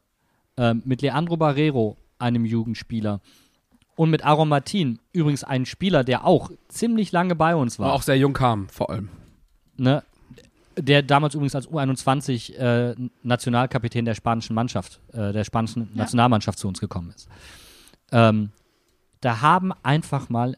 [0.56, 3.20] ähm, mit Leandro Barrero, einem Jugendspieler
[3.94, 7.88] und mit Aaron Martin, übrigens ein Spieler, der auch ziemlich lange bei uns war.
[7.88, 9.10] Aber auch sehr jung kam, vor allem.
[9.76, 10.02] ne,
[10.78, 16.68] der damals übrigens als U21 äh, Nationalkapitän der spanischen Mannschaft, äh, der spanischen Nationalmannschaft zu
[16.68, 17.28] uns gekommen ist.
[18.12, 18.50] Ähm,
[19.20, 20.56] da haben einfach mal,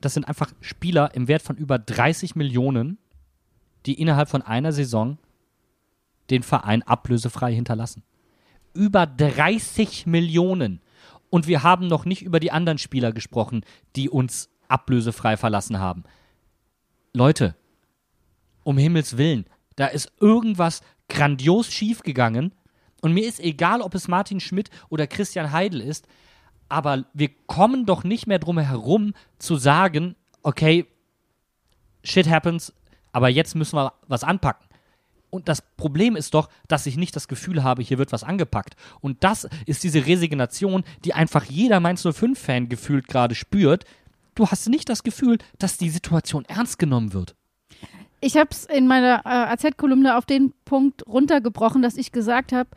[0.00, 2.98] das sind einfach Spieler im Wert von über 30 Millionen,
[3.86, 5.18] die innerhalb von einer Saison
[6.30, 8.02] den Verein ablösefrei hinterlassen.
[8.74, 10.80] Über 30 Millionen.
[11.30, 13.64] Und wir haben noch nicht über die anderen Spieler gesprochen,
[13.96, 16.04] die uns ablösefrei verlassen haben.
[17.12, 17.54] Leute,
[18.64, 19.46] um Himmels Willen,
[19.76, 22.52] da ist irgendwas grandios schiefgegangen.
[23.00, 26.06] Und mir ist egal, ob es Martin Schmidt oder Christian Heidel ist,
[26.68, 30.86] aber wir kommen doch nicht mehr drum herum zu sagen, okay,
[32.02, 32.72] shit happens,
[33.12, 34.66] aber jetzt müssen wir was anpacken.
[35.30, 38.76] Und das Problem ist doch, dass ich nicht das Gefühl habe, hier wird was angepackt.
[39.00, 43.84] Und das ist diese Resignation, die einfach jeder Mainz 05-Fan gefühlt gerade spürt.
[44.36, 47.34] Du hast nicht das Gefühl, dass die Situation ernst genommen wird.
[48.24, 52.70] Ich habe es in meiner äh, AZ-Kolumne auf den Punkt runtergebrochen, dass ich gesagt habe,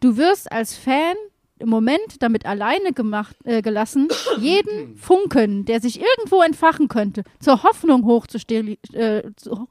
[0.00, 1.16] du wirst als Fan
[1.58, 7.62] im Moment damit alleine gemacht, äh, gelassen, jeden Funken, der sich irgendwo entfachen könnte, zur
[7.62, 8.04] Hoffnung.
[8.92, 9.66] Äh, zu,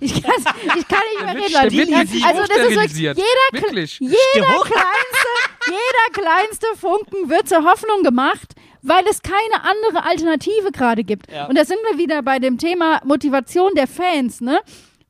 [0.00, 0.44] ich, kann's-
[0.78, 2.26] ich kann nicht mehr reden, Leute.
[2.26, 3.14] Also, das ist wirklich, jeder,
[3.52, 3.98] Wirklich.
[4.00, 5.28] jeder kleinste,
[5.66, 11.30] jeder kleinste Funken wird zur Hoffnung gemacht, weil es keine andere Alternative gerade gibt.
[11.30, 11.46] Ja.
[11.46, 14.60] Und da sind wir wieder bei dem Thema Motivation der Fans, ne?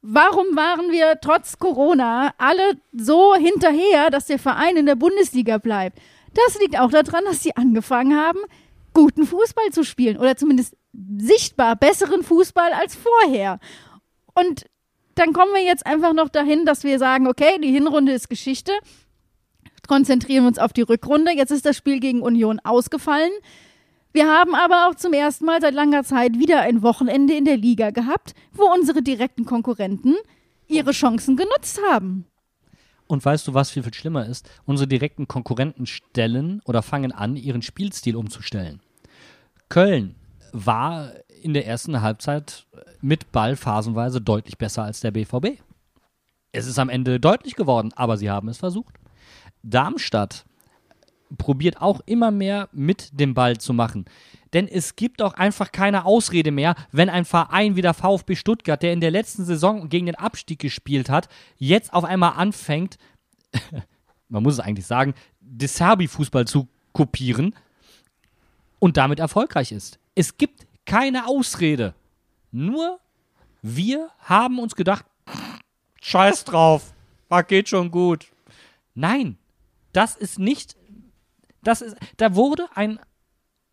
[0.02, 5.98] Warum waren wir trotz Corona alle so hinterher, dass der Verein in der Bundesliga bleibt?
[6.32, 8.38] Das liegt auch daran, dass sie angefangen haben,
[8.94, 10.74] guten Fußball zu spielen oder zumindest
[11.18, 13.58] sichtbar besseren Fußball als vorher.
[14.34, 14.64] Und
[15.16, 18.72] dann kommen wir jetzt einfach noch dahin, dass wir sagen, okay, die Hinrunde ist Geschichte.
[19.90, 21.32] Konzentrieren wir uns auf die Rückrunde.
[21.36, 23.32] Jetzt ist das Spiel gegen Union ausgefallen.
[24.12, 27.56] Wir haben aber auch zum ersten Mal seit langer Zeit wieder ein Wochenende in der
[27.56, 30.14] Liga gehabt, wo unsere direkten Konkurrenten
[30.68, 32.24] ihre Chancen genutzt haben.
[33.08, 34.48] Und weißt du, was viel, viel schlimmer ist?
[34.64, 38.78] Unsere direkten Konkurrenten stellen oder fangen an, ihren Spielstil umzustellen.
[39.70, 40.14] Köln
[40.52, 41.10] war
[41.42, 42.64] in der ersten Halbzeit
[43.00, 45.60] mit Ball phasenweise deutlich besser als der BVB.
[46.52, 48.99] Es ist am Ende deutlich geworden, aber sie haben es versucht.
[49.62, 50.44] Darmstadt
[51.38, 54.04] probiert auch immer mehr mit dem Ball zu machen.
[54.52, 58.82] Denn es gibt auch einfach keine Ausrede mehr, wenn ein Verein wie der VfB Stuttgart,
[58.82, 62.98] der in der letzten Saison gegen den Abstieg gespielt hat, jetzt auf einmal anfängt,
[64.28, 67.54] man muss es eigentlich sagen, De Serbi-Fußball zu kopieren
[68.78, 69.98] und damit erfolgreich ist.
[70.14, 71.94] Es gibt keine Ausrede.
[72.50, 72.98] Nur
[73.62, 75.04] wir haben uns gedacht,
[76.00, 76.92] scheiß drauf,
[77.28, 78.26] was geht schon gut.
[78.94, 79.38] Nein,
[79.92, 80.76] das ist nicht,
[81.62, 82.98] das ist, da wurde ein,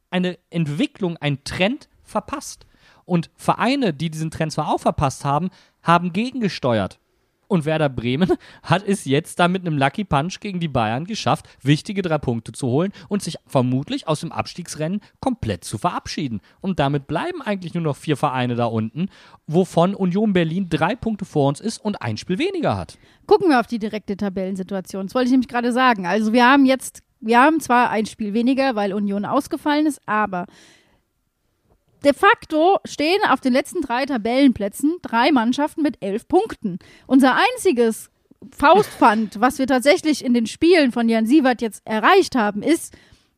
[0.09, 2.65] eine Entwicklung, ein Trend verpasst.
[3.05, 5.49] Und Vereine, die diesen Trend zwar auch verpasst haben,
[5.81, 6.99] haben gegengesteuert.
[7.47, 8.33] Und Werder Bremen
[8.63, 12.51] hat es jetzt da mit einem Lucky Punch gegen die Bayern geschafft, wichtige drei Punkte
[12.51, 16.41] zu holen und sich vermutlich aus dem Abstiegsrennen komplett zu verabschieden.
[16.61, 19.09] Und damit bleiben eigentlich nur noch vier Vereine da unten,
[19.47, 22.97] wovon Union Berlin drei Punkte vor uns ist und ein Spiel weniger hat.
[23.25, 25.07] Gucken wir auf die direkte Tabellensituation.
[25.07, 26.05] Das wollte ich nämlich gerade sagen.
[26.05, 30.45] Also wir haben jetzt, wir haben zwar ein Spiel weniger, weil Union ausgefallen ist, aber
[32.03, 36.79] de facto stehen auf den letzten drei Tabellenplätzen drei Mannschaften mit elf Punkten.
[37.05, 38.09] Unser einziges
[38.55, 42.95] Faustpfand, was wir tatsächlich in den Spielen von Jan Sievert jetzt erreicht haben, ist,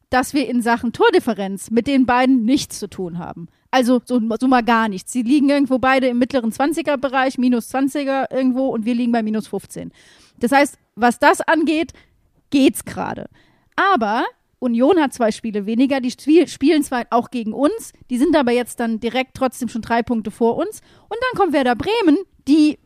[0.09, 3.47] dass wir in Sachen Tordifferenz mit den beiden nichts zu tun haben.
[3.71, 5.11] Also so, so mal gar nichts.
[5.11, 9.47] Sie liegen irgendwo beide im mittleren 20er-Bereich, minus 20er irgendwo und wir liegen bei minus
[9.47, 9.91] 15.
[10.37, 11.93] Das heißt, was das angeht,
[12.49, 13.29] geht's gerade.
[13.75, 14.25] Aber
[14.59, 18.51] Union hat zwei Spiele weniger, die spiel spielen zwar auch gegen uns, die sind aber
[18.51, 20.81] jetzt dann direkt trotzdem schon drei Punkte vor uns.
[21.03, 22.77] Und dann kommt Werder Bremen, die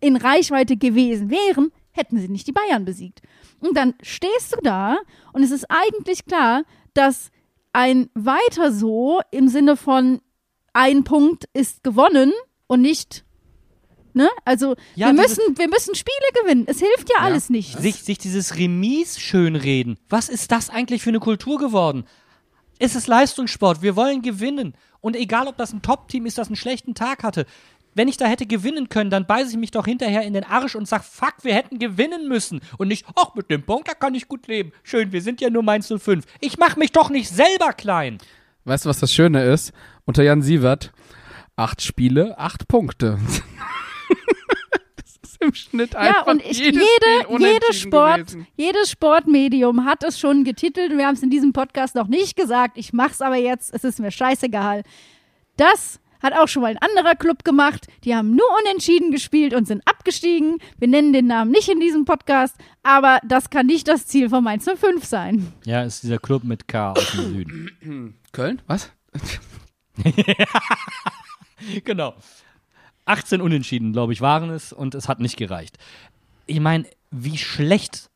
[0.00, 3.20] in Reichweite gewesen wären, hätten sie nicht die Bayern besiegt.
[3.60, 4.96] Und dann stehst du da
[5.32, 6.62] und es ist eigentlich klar,
[6.94, 7.30] dass
[7.72, 10.20] ein weiter so im Sinne von
[10.72, 12.32] ein Punkt ist gewonnen
[12.66, 13.24] und nicht
[14.14, 14.28] Ne?
[14.44, 16.64] Also Ja, wir, müssen, wir müssen Spiele gewinnen.
[16.66, 17.78] Es hilft ja, alles nicht.
[17.78, 19.98] Sich, sich dieses Remis schönreden.
[20.08, 22.04] Was ist das eigentlich für eine Kultur geworden?
[22.78, 23.82] Es ist Leistungssport.
[23.82, 24.74] Wir wollen gewinnen.
[25.00, 27.46] Und egal, ob das ein Top-Team ist, das einen schlechten Tag hatte.
[27.94, 30.76] Wenn ich da hätte gewinnen können, dann beiße ich mich doch hinterher in den Arsch
[30.76, 32.60] und sag, fuck, wir hätten gewinnen müssen.
[32.78, 34.72] Und nicht, ach, mit dem Punkt, da kann ich gut leben.
[34.82, 36.24] Schön, wir sind ja nur Mainz 05.
[36.40, 38.18] Ich mach mich doch nicht selber klein.
[38.64, 39.72] Weißt du, was das Schöne ist?
[40.04, 40.92] Unter Jan Sievert,
[41.56, 43.18] acht Spiele, acht Punkte.
[45.40, 48.46] im Schnitt Ja, einfach und ich, jedes jede, Spiel jede Sport, gewesen.
[48.56, 50.96] jedes Sportmedium hat es schon getitelt.
[50.96, 52.76] Wir haben es in diesem Podcast noch nicht gesagt.
[52.78, 53.72] Ich mach's aber jetzt.
[53.74, 54.82] Es ist mir scheißegal.
[55.56, 57.86] Das hat auch schon mal ein anderer Club gemacht.
[58.04, 60.58] Die haben nur unentschieden gespielt und sind abgestiegen.
[60.78, 64.44] Wir nennen den Namen nicht in diesem Podcast, aber das kann nicht das Ziel von
[64.44, 65.52] Mainz 05 sein.
[65.64, 68.18] Ja, ist dieser Club mit K aus dem Süden.
[68.32, 68.60] Köln?
[68.66, 68.90] Was?
[71.84, 72.14] genau.
[73.10, 75.78] 18 Unentschieden, glaube ich, waren es und es hat nicht gereicht.
[76.46, 78.08] Ich meine, wie schlecht,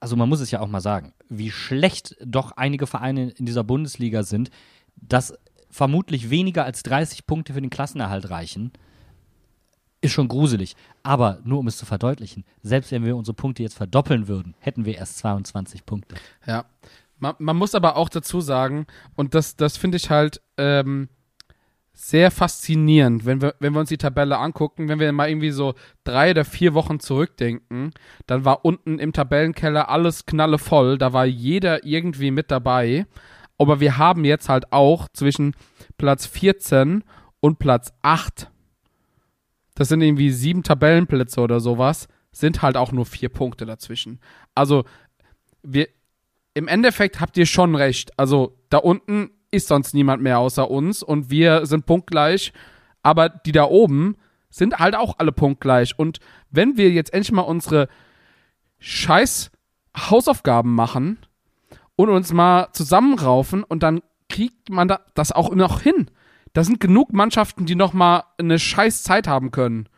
[0.00, 3.64] also man muss es ja auch mal sagen, wie schlecht doch einige Vereine in dieser
[3.64, 4.50] Bundesliga sind,
[4.96, 5.34] dass
[5.70, 8.72] vermutlich weniger als 30 Punkte für den Klassenerhalt reichen,
[10.00, 10.74] ist schon gruselig.
[11.02, 14.86] Aber nur um es zu verdeutlichen, selbst wenn wir unsere Punkte jetzt verdoppeln würden, hätten
[14.86, 16.14] wir erst 22 Punkte.
[16.46, 16.64] Ja.
[17.18, 21.08] Man, man muss aber auch dazu sagen, und das, das finde ich halt ähm,
[21.96, 25.74] sehr faszinierend, wenn wir, wenn wir uns die Tabelle angucken, wenn wir mal irgendwie so
[26.02, 27.92] drei oder vier Wochen zurückdenken,
[28.26, 33.06] dann war unten im Tabellenkeller alles knallevoll, da war jeder irgendwie mit dabei.
[33.58, 35.54] Aber wir haben jetzt halt auch zwischen
[35.96, 37.04] Platz 14
[37.38, 38.50] und Platz 8,
[39.76, 44.20] das sind irgendwie sieben Tabellenplätze oder sowas, sind halt auch nur vier Punkte dazwischen.
[44.56, 44.84] Also,
[45.62, 45.88] wir,
[46.54, 48.18] im Endeffekt habt ihr schon recht.
[48.18, 52.52] Also, da unten ist sonst niemand mehr außer uns und wir sind punktgleich,
[53.02, 54.16] aber die da oben
[54.50, 55.98] sind halt auch alle punktgleich.
[55.98, 57.88] Und wenn wir jetzt endlich mal unsere
[58.78, 59.50] scheiß
[59.96, 61.18] Hausaufgaben machen
[61.96, 66.10] und uns mal zusammenraufen und dann kriegt man da, das auch noch hin.
[66.52, 69.88] Da sind genug Mannschaften, die noch mal eine scheiß Zeit haben können.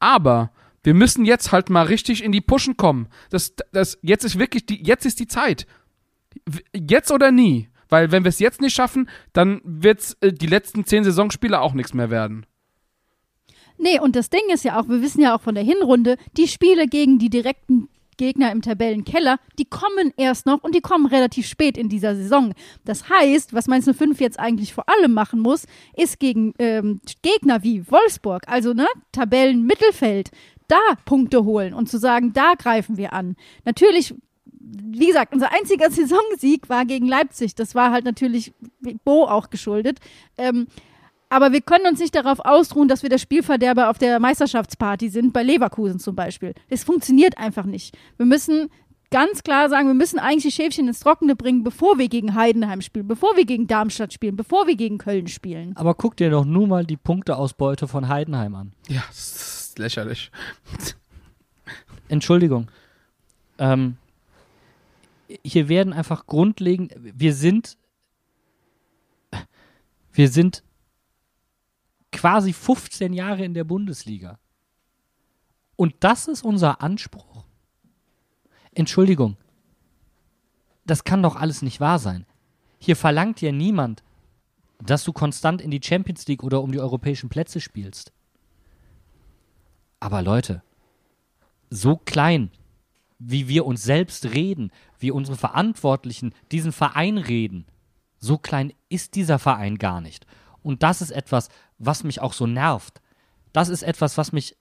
[0.00, 0.50] Aber
[0.82, 3.08] wir müssen jetzt halt mal richtig in die Pushen kommen.
[3.30, 5.66] Das, das, jetzt ist wirklich die, jetzt ist die Zeit.
[6.74, 7.69] Jetzt oder nie.
[7.90, 11.74] Weil wenn wir es jetzt nicht schaffen, dann wird äh, die letzten zehn Saisonspiele auch
[11.74, 12.46] nichts mehr werden.
[13.76, 16.48] Nee, und das Ding ist ja auch, wir wissen ja auch von der Hinrunde, die
[16.48, 17.88] Spiele gegen die direkten
[18.20, 22.52] Gegner im Tabellenkeller, die kommen erst noch und die kommen relativ spät in dieser Saison.
[22.84, 25.66] Das heißt, was Mainz 05 jetzt eigentlich vor allem machen muss,
[25.96, 30.30] ist gegen ähm, Gegner wie Wolfsburg, also ne, Tabellenmittelfeld,
[30.68, 30.76] da
[31.06, 33.36] Punkte holen und zu sagen, da greifen wir an.
[33.64, 34.14] Natürlich
[34.72, 37.54] wie gesagt, unser einziger Saisonsieg war gegen Leipzig.
[37.54, 38.52] Das war halt natürlich
[39.04, 39.98] Bo auch geschuldet.
[40.38, 40.66] Ähm,
[41.28, 45.32] aber wir können uns nicht darauf ausruhen, dass wir der Spielverderber auf der Meisterschaftsparty sind,
[45.32, 46.54] bei Leverkusen zum Beispiel.
[46.70, 47.96] Das funktioniert einfach nicht.
[48.16, 48.68] Wir müssen
[49.10, 52.80] ganz klar sagen, wir müssen eigentlich die Schäfchen ins Trockene bringen, bevor wir gegen Heidenheim
[52.80, 55.76] spielen, bevor wir gegen Darmstadt spielen, bevor wir gegen Köln spielen.
[55.76, 58.72] Aber guck dir doch nur mal die Punkteausbeute von Heidenheim an.
[58.88, 60.32] Ja, das ist lächerlich.
[62.08, 62.68] Entschuldigung.
[63.58, 63.96] Ähm,
[65.44, 67.76] hier werden einfach grundlegend, wir sind,
[70.12, 70.62] wir sind
[72.12, 74.38] quasi 15 Jahre in der Bundesliga.
[75.76, 77.44] Und das ist unser Anspruch.
[78.72, 79.36] Entschuldigung.
[80.84, 82.26] Das kann doch alles nicht wahr sein.
[82.78, 84.02] Hier verlangt ja niemand,
[84.82, 88.12] dass du konstant in die Champions League oder um die europäischen Plätze spielst.
[90.00, 90.62] Aber Leute,
[91.68, 92.50] so klein,
[93.18, 94.70] wie wir uns selbst reden,
[95.00, 97.66] wie unsere Verantwortlichen diesen Verein reden,
[98.18, 100.26] so klein ist dieser Verein gar nicht.
[100.62, 101.48] Und das ist etwas,
[101.78, 103.00] was mich auch so nervt.
[103.52, 104.56] Das ist etwas, was mich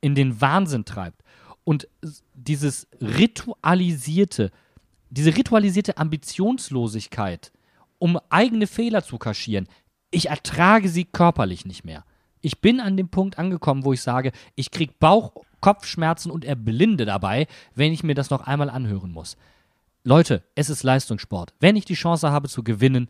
[0.00, 1.22] in den Wahnsinn treibt.
[1.64, 1.88] Und
[2.34, 4.50] dieses ritualisierte,
[5.10, 7.52] diese ritualisierte Ambitionslosigkeit,
[7.98, 9.68] um eigene Fehler zu kaschieren,
[10.10, 12.04] ich ertrage sie körperlich nicht mehr.
[12.40, 17.04] Ich bin an dem Punkt angekommen, wo ich sage, ich krieg Bauch, Kopfschmerzen und erblinde
[17.04, 19.36] dabei, wenn ich mir das noch einmal anhören muss.
[20.04, 21.54] Leute, es ist Leistungssport.
[21.60, 23.08] Wenn ich die Chance habe zu gewinnen,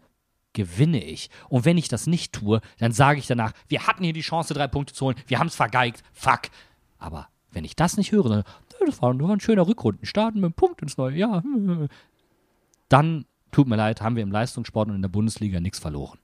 [0.52, 1.30] gewinne ich.
[1.48, 4.52] Und wenn ich das nicht tue, dann sage ich danach, wir hatten hier die Chance,
[4.52, 6.42] drei Punkte zu holen, wir haben es vergeigt, fuck.
[6.98, 8.44] Aber wenn ich das nicht höre, dann,
[8.84, 11.42] das war, ein schöner Rückrundenstart mit einem Punkt ins neue Jahr.
[12.88, 16.18] Dann, tut mir leid, haben wir im Leistungssport und in der Bundesliga nichts verloren.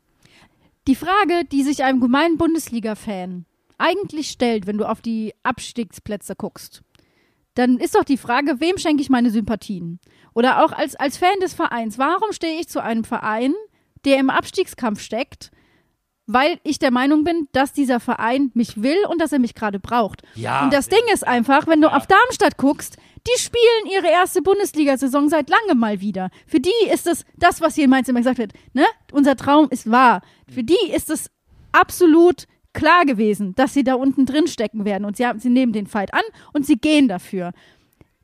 [0.87, 3.47] Die Frage, die sich einem gemeinen Bundesliga-Fan
[3.79, 6.83] eigentlich stellt, wenn du auf die Abstiegsplätze guckst,
[7.55, 9.99] dann ist doch die Frage, wem schenke ich meine Sympathien?
[10.35, 13.55] Oder auch als, als Fan des Vereins, warum stehe ich zu einem Verein,
[14.05, 15.51] der im Abstiegskampf steckt,
[16.27, 19.81] weil ich der Meinung bin, dass dieser Verein mich will und dass er mich gerade
[19.81, 20.23] braucht.
[20.35, 20.63] Ja.
[20.63, 25.29] Und das Ding ist einfach, wenn du auf Darmstadt guckst, die spielen ihre erste Bundesliga-Saison
[25.29, 26.31] seit langem mal wieder.
[26.47, 28.85] Für die ist es das, was hier in Mainz immer gesagt wird, ne?
[29.11, 30.23] Unser Traum ist wahr.
[30.49, 31.31] Für die ist es
[31.73, 35.05] absolut klar gewesen, dass sie da unten drin stecken werden.
[35.05, 36.23] Und sie, haben, sie nehmen den Fight an
[36.53, 37.53] und sie gehen dafür.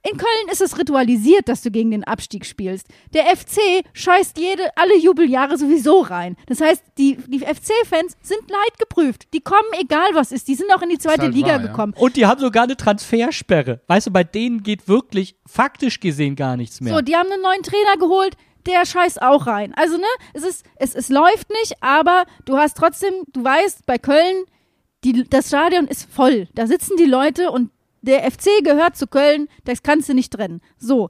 [0.06, 2.88] In Köln ist es ritualisiert, dass du gegen den Abstieg spielst.
[3.14, 3.58] Der FC
[3.94, 6.36] scheißt jede, alle Jubeljahre sowieso rein.
[6.46, 9.32] Das heißt, die, die FC-Fans sind leidgeprüft.
[9.32, 10.46] Die kommen, egal was ist.
[10.48, 11.66] Die sind auch in die zweite halt Liga wahr, ja.
[11.68, 11.94] gekommen.
[11.96, 13.80] Und die haben sogar eine Transfersperre.
[13.86, 16.94] Weißt du, bei denen geht wirklich faktisch gesehen gar nichts mehr.
[16.94, 18.36] So, die haben einen neuen Trainer geholt,
[18.66, 19.72] der scheißt auch rein.
[19.74, 23.96] Also, ne, es ist, es, es läuft nicht, aber du hast trotzdem, du weißt, bei
[23.96, 24.44] Köln,
[25.02, 26.48] die, das Stadion ist voll.
[26.54, 27.70] Da sitzen die Leute und
[28.04, 30.60] der FC gehört zu Köln, das kannst du nicht trennen.
[30.78, 31.08] So.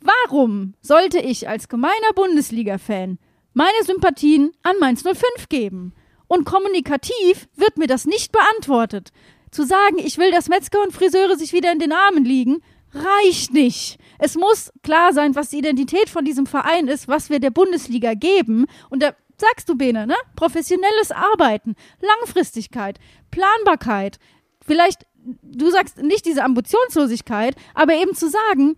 [0.00, 3.18] Warum sollte ich als gemeiner Bundesliga-Fan
[3.54, 5.94] meine Sympathien an Mainz 05 geben?
[6.28, 9.10] Und kommunikativ wird mir das nicht beantwortet.
[9.50, 12.62] Zu sagen, ich will, dass Metzger und Friseure sich wieder in den Armen liegen,
[12.92, 13.98] reicht nicht.
[14.18, 18.14] Es muss klar sein, was die Identität von diesem Verein ist, was wir der Bundesliga
[18.14, 18.66] geben.
[18.90, 20.16] Und da sagst du, Bene, ne?
[20.34, 22.98] Professionelles Arbeiten, Langfristigkeit,
[23.30, 24.18] Planbarkeit.
[24.64, 25.06] Vielleicht,
[25.42, 28.76] du sagst nicht diese Ambitionslosigkeit, aber eben zu sagen,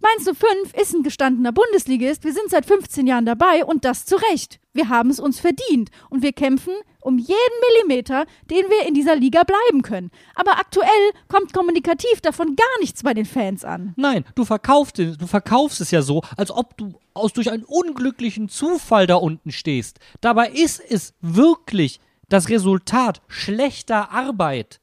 [0.00, 2.22] Mainz 05 ist ein gestandener Bundesligist.
[2.22, 4.60] Wir sind seit 15 Jahren dabei und das zu Recht.
[4.72, 7.36] Wir haben es uns verdient und wir kämpfen um jeden
[7.68, 10.10] Millimeter, den wir in dieser Liga bleiben können.
[10.36, 10.88] Aber aktuell
[11.26, 13.94] kommt kommunikativ davon gar nichts bei den Fans an.
[13.96, 18.48] Nein, du verkaufst, du verkaufst es ja so, als ob du aus durch einen unglücklichen
[18.48, 19.98] Zufall da unten stehst.
[20.20, 24.80] Dabei ist es wirklich das Resultat schlechter Arbeit.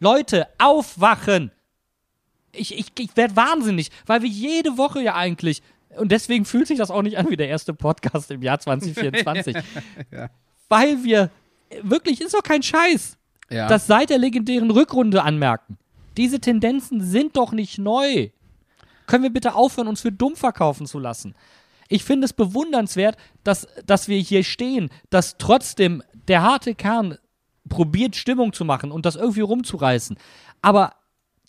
[0.00, 1.52] Leute, aufwachen!
[2.52, 5.62] Ich, ich, ich werde wahnsinnig, weil wir jede Woche ja eigentlich,
[5.96, 9.56] und deswegen fühlt sich das auch nicht an wie der erste Podcast im Jahr 2024,
[10.68, 11.30] weil wir,
[11.82, 13.16] wirklich, ist doch kein Scheiß,
[13.50, 13.68] Ja.
[13.68, 15.78] das seit der legendären Rückrunde anmerken.
[16.16, 18.30] Diese Tendenzen sind doch nicht neu.
[19.06, 21.34] Können wir bitte aufhören, uns für dumm verkaufen zu lassen?
[21.88, 27.18] Ich finde es bewundernswert, dass, dass wir hier stehen, dass trotzdem der harte Kern
[27.70, 30.18] probiert, Stimmung zu machen und das irgendwie rumzureißen.
[30.60, 30.92] Aber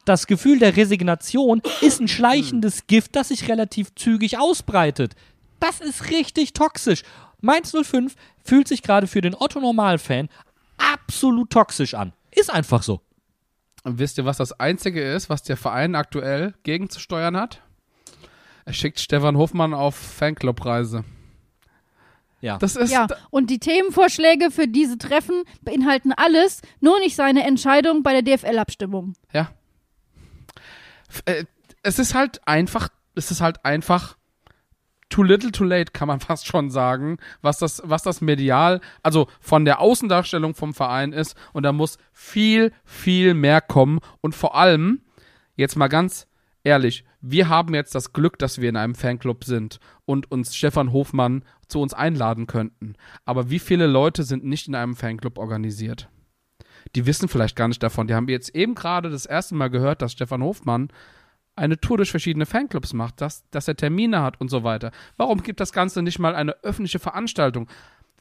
[0.05, 5.15] das Gefühl der Resignation ist ein schleichendes Gift, das sich relativ zügig ausbreitet.
[5.59, 7.03] Das ist richtig toxisch.
[7.41, 10.30] Mainz 05 fühlt sich gerade für den Otto-Normal-Fan
[10.78, 12.13] absolut toxisch an.
[12.32, 13.01] Ist einfach so.
[13.84, 17.61] Und wisst ihr, was das Einzige ist, was der Verein aktuell gegenzusteuern hat?
[18.65, 21.03] Er schickt Stefan Hofmann auf Fanclub-Reise.
[22.41, 22.57] Ja.
[22.57, 22.91] Das ist.
[22.91, 28.37] Ja, und die Themenvorschläge für diese Treffen beinhalten alles, nur nicht seine Entscheidung bei der
[28.37, 29.13] DFL-Abstimmung.
[29.31, 29.51] Ja.
[31.25, 31.45] Äh,
[31.83, 34.17] Es ist halt einfach, es ist halt einfach
[35.09, 39.27] too little too late, kann man fast schon sagen, was das, was das medial, also
[39.39, 41.35] von der Außendarstellung vom Verein ist.
[41.53, 43.99] Und da muss viel, viel mehr kommen.
[44.21, 45.01] Und vor allem,
[45.55, 46.27] jetzt mal ganz
[46.63, 50.91] ehrlich, wir haben jetzt das Glück, dass wir in einem Fanclub sind und uns Stefan
[50.91, 52.93] Hofmann zu uns einladen könnten.
[53.26, 56.09] Aber wie viele Leute sind nicht in einem Fanclub organisiert?
[56.95, 58.07] die wissen vielleicht gar nicht davon.
[58.07, 60.89] Die haben jetzt eben gerade das erste Mal gehört, dass Stefan Hofmann
[61.55, 64.91] eine Tour durch verschiedene Fanclubs macht, dass, dass er Termine hat und so weiter.
[65.17, 67.67] Warum gibt das Ganze nicht mal eine öffentliche Veranstaltung?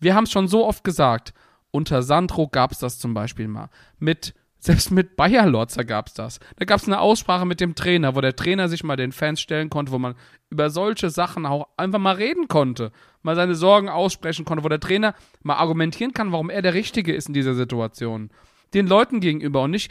[0.00, 1.32] Wir haben es schon so oft gesagt.
[1.70, 3.70] Unter Sandro gab es das zum Beispiel mal.
[3.98, 6.38] Mit, selbst mit Bayer Lorzer gab es das.
[6.56, 9.40] Da gab es eine Aussprache mit dem Trainer, wo der Trainer sich mal den Fans
[9.40, 10.14] stellen konnte, wo man
[10.50, 12.92] über solche Sachen auch einfach mal reden konnte,
[13.22, 17.14] mal seine Sorgen aussprechen konnte, wo der Trainer mal argumentieren kann, warum er der Richtige
[17.14, 18.30] ist in dieser Situation.
[18.74, 19.90] Den Leuten gegenüber und nicht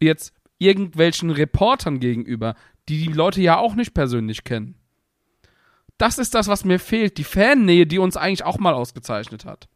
[0.00, 2.54] jetzt irgendwelchen Reportern gegenüber,
[2.88, 4.76] die die Leute ja auch nicht persönlich kennen.
[5.98, 9.68] Das ist das, was mir fehlt, die Fannähe, die uns eigentlich auch mal ausgezeichnet hat.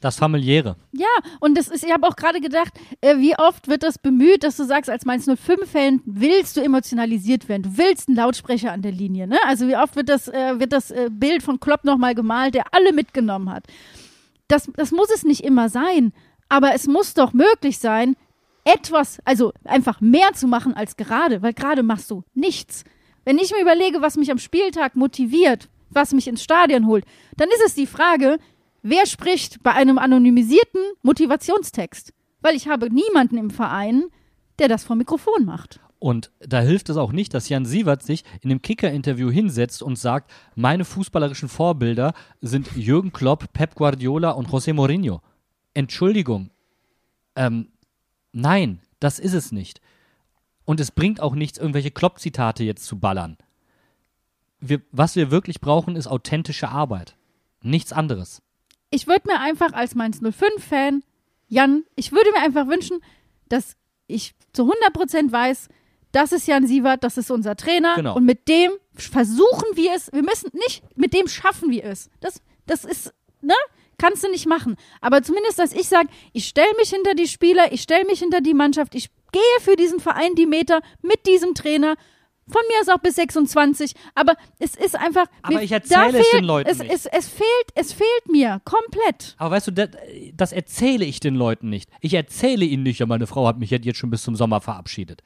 [0.00, 0.76] Das familiäre.
[0.92, 1.08] Ja,
[1.40, 2.72] und das ist, ich habe auch gerade gedacht,
[3.02, 7.50] äh, wie oft wird das bemüht, dass du sagst, als Mainz 05-Fan willst du emotionalisiert
[7.50, 9.36] werden, du willst einen Lautsprecher an der Linie, ne?
[9.46, 12.64] Also wie oft wird das, äh, wird das äh, Bild von Klopp nochmal gemalt, der
[12.72, 13.64] alle mitgenommen hat.
[14.48, 16.12] Das, das muss es nicht immer sein,
[16.48, 18.16] aber es muss doch möglich sein,
[18.64, 22.84] etwas, also einfach mehr zu machen als gerade, weil gerade machst du nichts.
[23.24, 27.04] Wenn ich mir überlege, was mich am Spieltag motiviert, was mich ins Stadion holt,
[27.36, 28.38] dann ist es die Frage,
[28.82, 32.12] wer spricht bei einem anonymisierten Motivationstext?
[32.40, 34.04] Weil ich habe niemanden im Verein,
[34.58, 35.80] der das vor Mikrofon macht.
[35.98, 39.96] Und da hilft es auch nicht, dass Jan Sievert sich in einem Kicker-Interview hinsetzt und
[39.96, 45.20] sagt, meine fußballerischen Vorbilder sind Jürgen Klopp, Pep Guardiola und José Mourinho.
[45.74, 46.50] Entschuldigung.
[47.36, 47.68] Ähm,
[48.32, 49.82] nein, das ist es nicht.
[50.64, 53.36] Und es bringt auch nichts, irgendwelche Klopp-Zitate jetzt zu ballern.
[54.58, 57.16] Wir, was wir wirklich brauchen, ist authentische Arbeit.
[57.62, 58.40] Nichts anderes.
[58.90, 61.02] Ich würde mir einfach als Mainz 05-Fan,
[61.48, 63.00] Jan, ich würde mir einfach wünschen,
[63.48, 63.76] dass
[64.06, 65.68] ich zu 100% weiß,
[66.12, 67.94] das ist Jan Sievert, das ist unser Trainer.
[67.96, 68.16] Genau.
[68.16, 70.12] Und mit dem versuchen wir es.
[70.12, 72.10] Wir müssen nicht, mit dem schaffen wir es.
[72.20, 73.54] Das, das ist, ne?
[73.98, 74.76] Kannst du nicht machen.
[75.00, 78.40] Aber zumindest, dass ich sage, ich stelle mich hinter die Spieler, ich stelle mich hinter
[78.40, 81.96] die Mannschaft, ich gehe für diesen Verein die Meter mit diesem Trainer.
[82.50, 83.94] Von mir aus auch bis 26.
[84.14, 85.26] Aber es ist einfach.
[85.42, 86.92] Aber mir- ich erzähle es fehlt, den Leuten es, nicht.
[86.92, 89.34] Es, es, fehlt, es fehlt mir komplett.
[89.38, 89.90] Aber weißt du, das,
[90.34, 91.90] das erzähle ich den Leuten nicht.
[92.00, 95.22] Ich erzähle ihnen nicht, ja, meine Frau hat mich jetzt schon bis zum Sommer verabschiedet.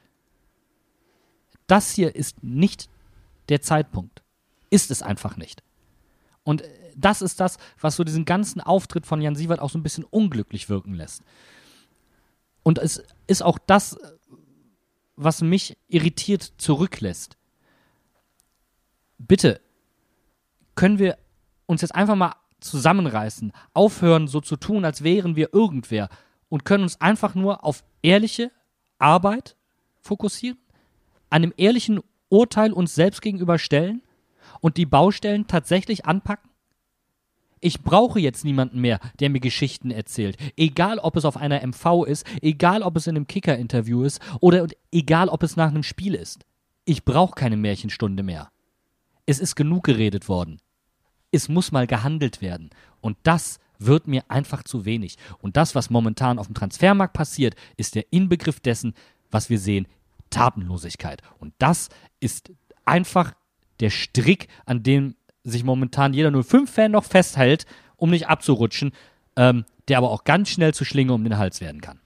[1.67, 2.89] Das hier ist nicht
[3.49, 4.21] der Zeitpunkt.
[4.69, 5.63] Ist es einfach nicht.
[6.43, 9.77] Und äh, das ist das, was so diesen ganzen Auftritt von Jan Sievert auch so
[9.77, 11.23] ein bisschen unglücklich wirken lässt.
[12.63, 13.97] Und es ist auch das,
[15.15, 17.37] was mich irritiert zurücklässt.
[19.17, 19.61] Bitte,
[20.75, 21.17] können wir
[21.65, 26.09] uns jetzt einfach mal zusammenreißen, aufhören, so zu tun, als wären wir irgendwer
[26.49, 28.51] und können uns einfach nur auf ehrliche
[28.99, 29.55] Arbeit
[30.01, 30.57] fokussieren,
[31.29, 34.01] einem ehrlichen Urteil uns selbst gegenüber stellen
[34.61, 36.49] und die Baustellen tatsächlich anpacken?
[37.65, 40.37] Ich brauche jetzt niemanden mehr, der mir Geschichten erzählt.
[40.55, 44.67] Egal, ob es auf einer MV ist, egal, ob es in einem Kicker-Interview ist oder
[44.91, 46.45] egal, ob es nach einem Spiel ist.
[46.85, 48.49] Ich brauche keine Märchenstunde mehr.
[49.25, 50.59] Es ist genug geredet worden
[51.35, 52.69] es muss mal gehandelt werden.
[53.01, 55.17] Und das wird mir einfach zu wenig.
[55.39, 58.93] Und das, was momentan auf dem Transfermarkt passiert, ist der Inbegriff dessen,
[59.31, 59.87] was wir sehen,
[60.29, 61.21] Tatenlosigkeit.
[61.37, 61.89] Und das
[62.19, 62.51] ist
[62.85, 63.33] einfach
[63.81, 65.15] der Strick, an dem
[65.45, 67.65] sich momentan jeder 05-Fan noch festhält,
[67.95, 68.91] um nicht abzurutschen,
[69.37, 71.99] ähm, der aber auch ganz schnell zu Schlinge um den Hals werden kann.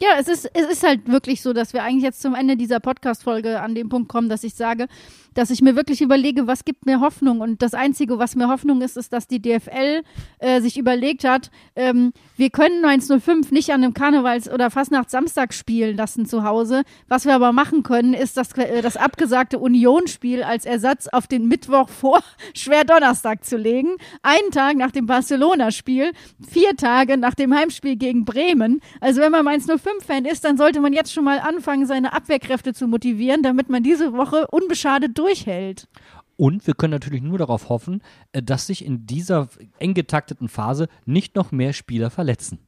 [0.00, 2.80] Ja, es ist, es ist halt wirklich so, dass wir eigentlich jetzt zum Ende dieser
[2.80, 4.88] Podcast-Folge an dem Punkt kommen, dass ich sage,
[5.34, 7.40] dass ich mir wirklich überlege, was gibt mir Hoffnung?
[7.40, 10.02] Und das Einzige, was mir Hoffnung ist, ist, dass die DFL
[10.38, 15.96] äh, sich überlegt hat, ähm, wir können 1905 nicht an einem Karnevals- oder Fastnachts-Samstag spielen
[15.96, 16.82] lassen zu Hause.
[17.08, 21.46] Was wir aber machen können, ist das, äh, das abgesagte Unionsspiel als Ersatz auf den
[21.46, 22.20] Mittwoch vor
[22.54, 23.90] Schwerdonnerstag zu legen.
[24.22, 26.12] Einen Tag nach dem Barcelona-Spiel,
[26.48, 28.80] vier Tage nach dem Heimspiel gegen Bremen.
[29.00, 32.86] Also wenn man 105-Fan ist, dann sollte man jetzt schon mal anfangen, seine Abwehrkräfte zu
[32.86, 35.88] motivieren, damit man diese Woche unbeschadet durchhält.
[36.36, 38.02] Und wir können natürlich nur darauf hoffen,
[38.32, 39.48] äh, dass sich in dieser
[39.78, 42.58] eng getakteten Phase nicht noch mehr Spieler verletzen.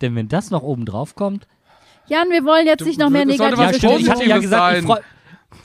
[0.00, 1.46] Denn wenn das noch oben drauf kommt,
[2.06, 4.78] Jan, wir wollen jetzt Du- nicht noch mehr negative was stimmt, ich hatte ja gesagt,
[4.82, 4.98] ich sein.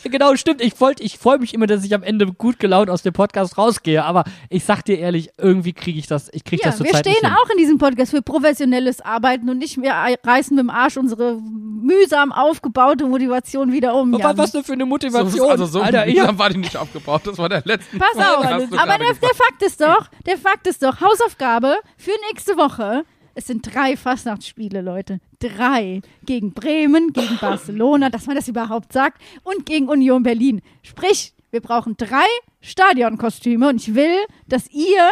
[0.04, 0.62] Genau, stimmt.
[0.62, 3.58] Ich wollte, ich freue mich immer, dass ich am Ende gut gelaunt aus dem Podcast
[3.58, 4.04] rausgehe.
[4.04, 6.94] Aber ich sag dir ehrlich, irgendwie kriege ich das, ich kriege Ja, das zur wir
[6.94, 7.34] Zeit stehen nicht hin.
[7.34, 11.40] auch in diesem Podcast für professionelles Arbeiten und nicht mehr reißen mit dem Arsch unsere
[11.42, 14.14] mühsam aufgebaute Motivation wieder um.
[14.14, 14.38] Was, Jan.
[14.38, 15.32] was denn für eine Motivation?
[15.32, 17.22] So, also so Alter, ich mühsam war die nicht aufgebaut.
[17.26, 17.98] Das war der letzte.
[17.98, 19.30] Pass auf, aber der, der.
[19.36, 23.04] Fakt ist doch, der Fakt ist doch, Hausaufgabe für nächste Woche.
[23.36, 25.20] Es sind drei Fastnachtsspiele, Leute.
[25.40, 26.02] Drei.
[26.26, 30.62] Gegen Bremen, gegen Barcelona, dass man das überhaupt sagt, und gegen Union Berlin.
[30.84, 32.28] Sprich, wir brauchen drei
[32.62, 34.18] Stadionkostüme und ich will,
[34.48, 35.10] dass ihr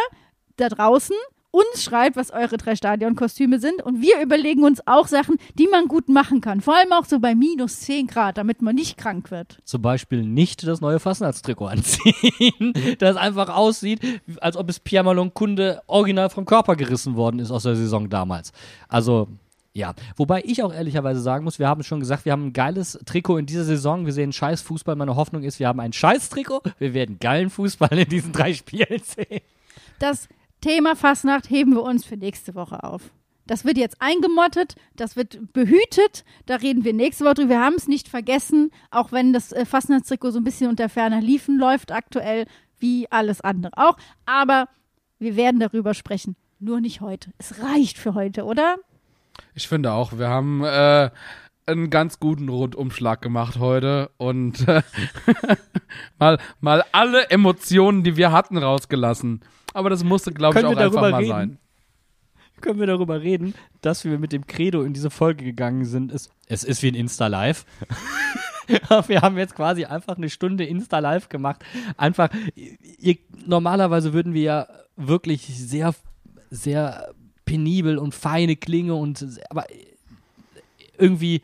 [0.56, 1.16] da draußen
[1.50, 5.88] uns schreibt, was eure drei Stadionkostüme sind und wir überlegen uns auch Sachen, die man
[5.88, 6.60] gut machen kann.
[6.60, 9.58] Vor allem auch so bei minus 10 Grad, damit man nicht krank wird.
[9.64, 14.00] zum Beispiel nicht das neue Fastnachtstrikot anziehen, das einfach aussieht,
[14.40, 18.10] als ob es Pierre Malon Kunde original vom Körper gerissen worden ist aus der Saison
[18.10, 18.52] damals.
[18.88, 19.28] Also,
[19.78, 19.94] ja.
[20.16, 23.38] Wobei ich auch ehrlicherweise sagen muss, wir haben schon gesagt, wir haben ein geiles Trikot
[23.38, 24.04] in dieser Saison.
[24.04, 24.96] Wir sehen scheiß Fußball.
[24.96, 26.62] Meine Hoffnung ist, wir haben ein scheiß Trikot.
[26.78, 29.40] Wir werden geilen Fußball in diesen drei Spielen sehen.
[29.98, 30.28] Das
[30.60, 33.02] Thema Fastnacht heben wir uns für nächste Woche auf.
[33.46, 36.24] Das wird jetzt eingemottet, das wird behütet.
[36.44, 37.50] Da reden wir nächste Woche drüber.
[37.50, 41.22] Wir haben es nicht vergessen, auch wenn das äh, Fastnachtstrikot so ein bisschen unter ferner
[41.22, 42.44] Liefen läuft aktuell,
[42.78, 43.96] wie alles andere auch.
[44.26, 44.68] Aber
[45.18, 46.36] wir werden darüber sprechen.
[46.60, 47.30] Nur nicht heute.
[47.38, 48.76] Es reicht für heute, oder?
[49.54, 51.10] Ich finde auch, wir haben äh,
[51.66, 54.82] einen ganz guten Rundumschlag gemacht heute und äh,
[56.18, 59.40] mal, mal alle Emotionen, die wir hatten, rausgelassen.
[59.74, 61.28] Aber das musste, glaube ich, auch wir einfach mal reden?
[61.28, 61.58] sein.
[62.60, 66.10] Können wir darüber reden, dass wir mit dem Credo in diese Folge gegangen sind?
[66.10, 67.64] Es, es ist wie ein Insta-Live.
[69.06, 71.64] wir haben jetzt quasi einfach eine Stunde Insta-Live gemacht.
[71.96, 73.16] Einfach, ihr,
[73.46, 74.66] normalerweise würden wir ja
[74.96, 75.94] wirklich sehr,
[76.50, 77.14] sehr
[77.48, 79.64] penibel und feine Klinge und, aber
[80.98, 81.42] irgendwie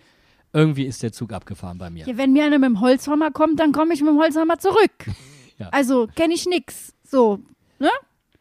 [0.53, 2.07] irgendwie ist der Zug abgefahren bei mir.
[2.07, 4.93] Ja, wenn mir einer mit dem Holzhammer kommt, dann komme ich mit dem Holzhammer zurück.
[5.57, 5.69] Ja.
[5.71, 6.93] Also kenne ich nix.
[7.05, 7.39] So,
[7.79, 7.89] ne?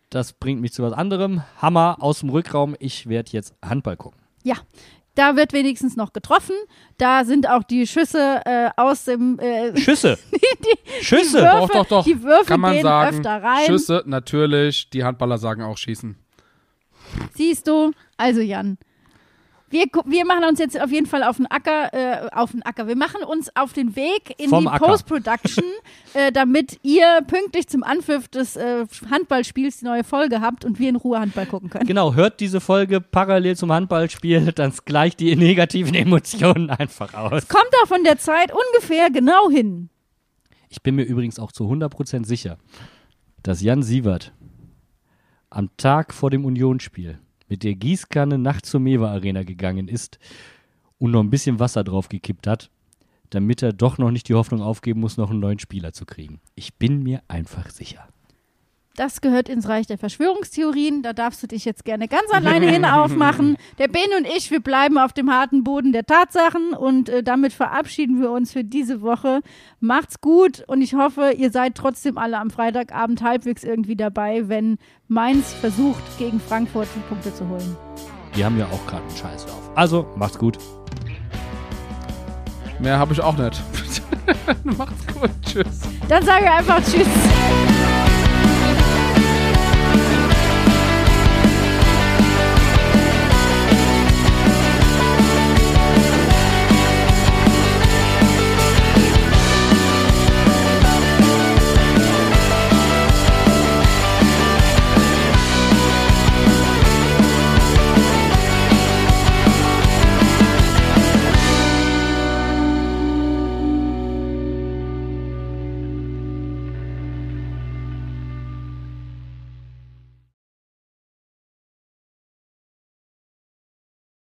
[0.10, 1.44] Das bringt mich zu was anderem.
[1.62, 2.76] Hammer aus dem Rückraum.
[2.80, 4.20] Ich werde jetzt Handball gucken.
[4.42, 4.56] Ja.
[5.14, 6.56] Da wird wenigstens noch getroffen.
[6.98, 10.18] Da sind auch die Schüsse äh, aus dem äh, Schüsse.
[11.02, 11.38] Schüsse.
[11.44, 12.04] Würfe- Doch, doch, doch.
[12.04, 13.18] die Würfel Kann man gehen sagen.
[13.18, 13.66] öfter rein.
[13.68, 14.90] Schüsse, natürlich.
[14.90, 16.18] Die Handballer sagen auch schießen.
[17.34, 17.92] Siehst du?
[18.18, 18.78] Also Jan.
[19.74, 22.88] Wir, wir machen uns jetzt auf jeden Fall auf den Acker, äh, auf den Acker.
[22.88, 24.78] Wir machen uns auf den Weg in Vom die.
[24.78, 25.64] Post-Production,
[26.14, 30.90] äh, damit ihr pünktlich zum Anpfiff des äh, Handballspiels die neue Folge habt und wir
[30.90, 31.88] in Ruhe Handball gucken können.
[31.88, 37.48] Genau, hört diese Folge parallel zum Handballspiel, dann gleicht die negativen Emotionen einfach aus.
[37.48, 39.90] Kommt da von der Zeit ungefähr genau hin.
[40.70, 42.60] Ich bin mir übrigens auch zu 100% sicher,
[43.42, 44.34] dass Jan Sievert
[45.54, 50.18] am Tag vor dem Unionsspiel mit der Gießkanne nachts zur Mewa Arena gegangen ist
[50.98, 52.72] und noch ein bisschen Wasser drauf gekippt hat,
[53.30, 56.42] damit er doch noch nicht die Hoffnung aufgeben muss, noch einen neuen Spieler zu kriegen.
[56.56, 58.08] Ich bin mir einfach sicher.
[58.96, 61.02] Das gehört ins Reich der Verschwörungstheorien.
[61.02, 63.58] Da darfst du dich jetzt gerne ganz alleine hin aufmachen.
[63.80, 67.54] Der Ben und ich, wir bleiben auf dem harten Boden der Tatsachen und äh, damit
[67.54, 69.42] verabschieden wir uns für diese Woche.
[69.80, 74.78] Macht's gut und ich hoffe, ihr seid trotzdem alle am Freitagabend halbwegs irgendwie dabei, wenn
[75.08, 77.76] Mainz versucht, gegen Frankfurt die Punkte zu holen.
[78.36, 79.72] Die haben ja auch gerade einen Scheißlauf.
[79.74, 80.60] Also, macht's gut.
[82.80, 83.60] Mehr habe ich auch nicht.
[84.78, 85.30] Macht's gut.
[85.46, 85.82] Tschüss.
[86.10, 87.08] Dann sage ich einfach Tschüss.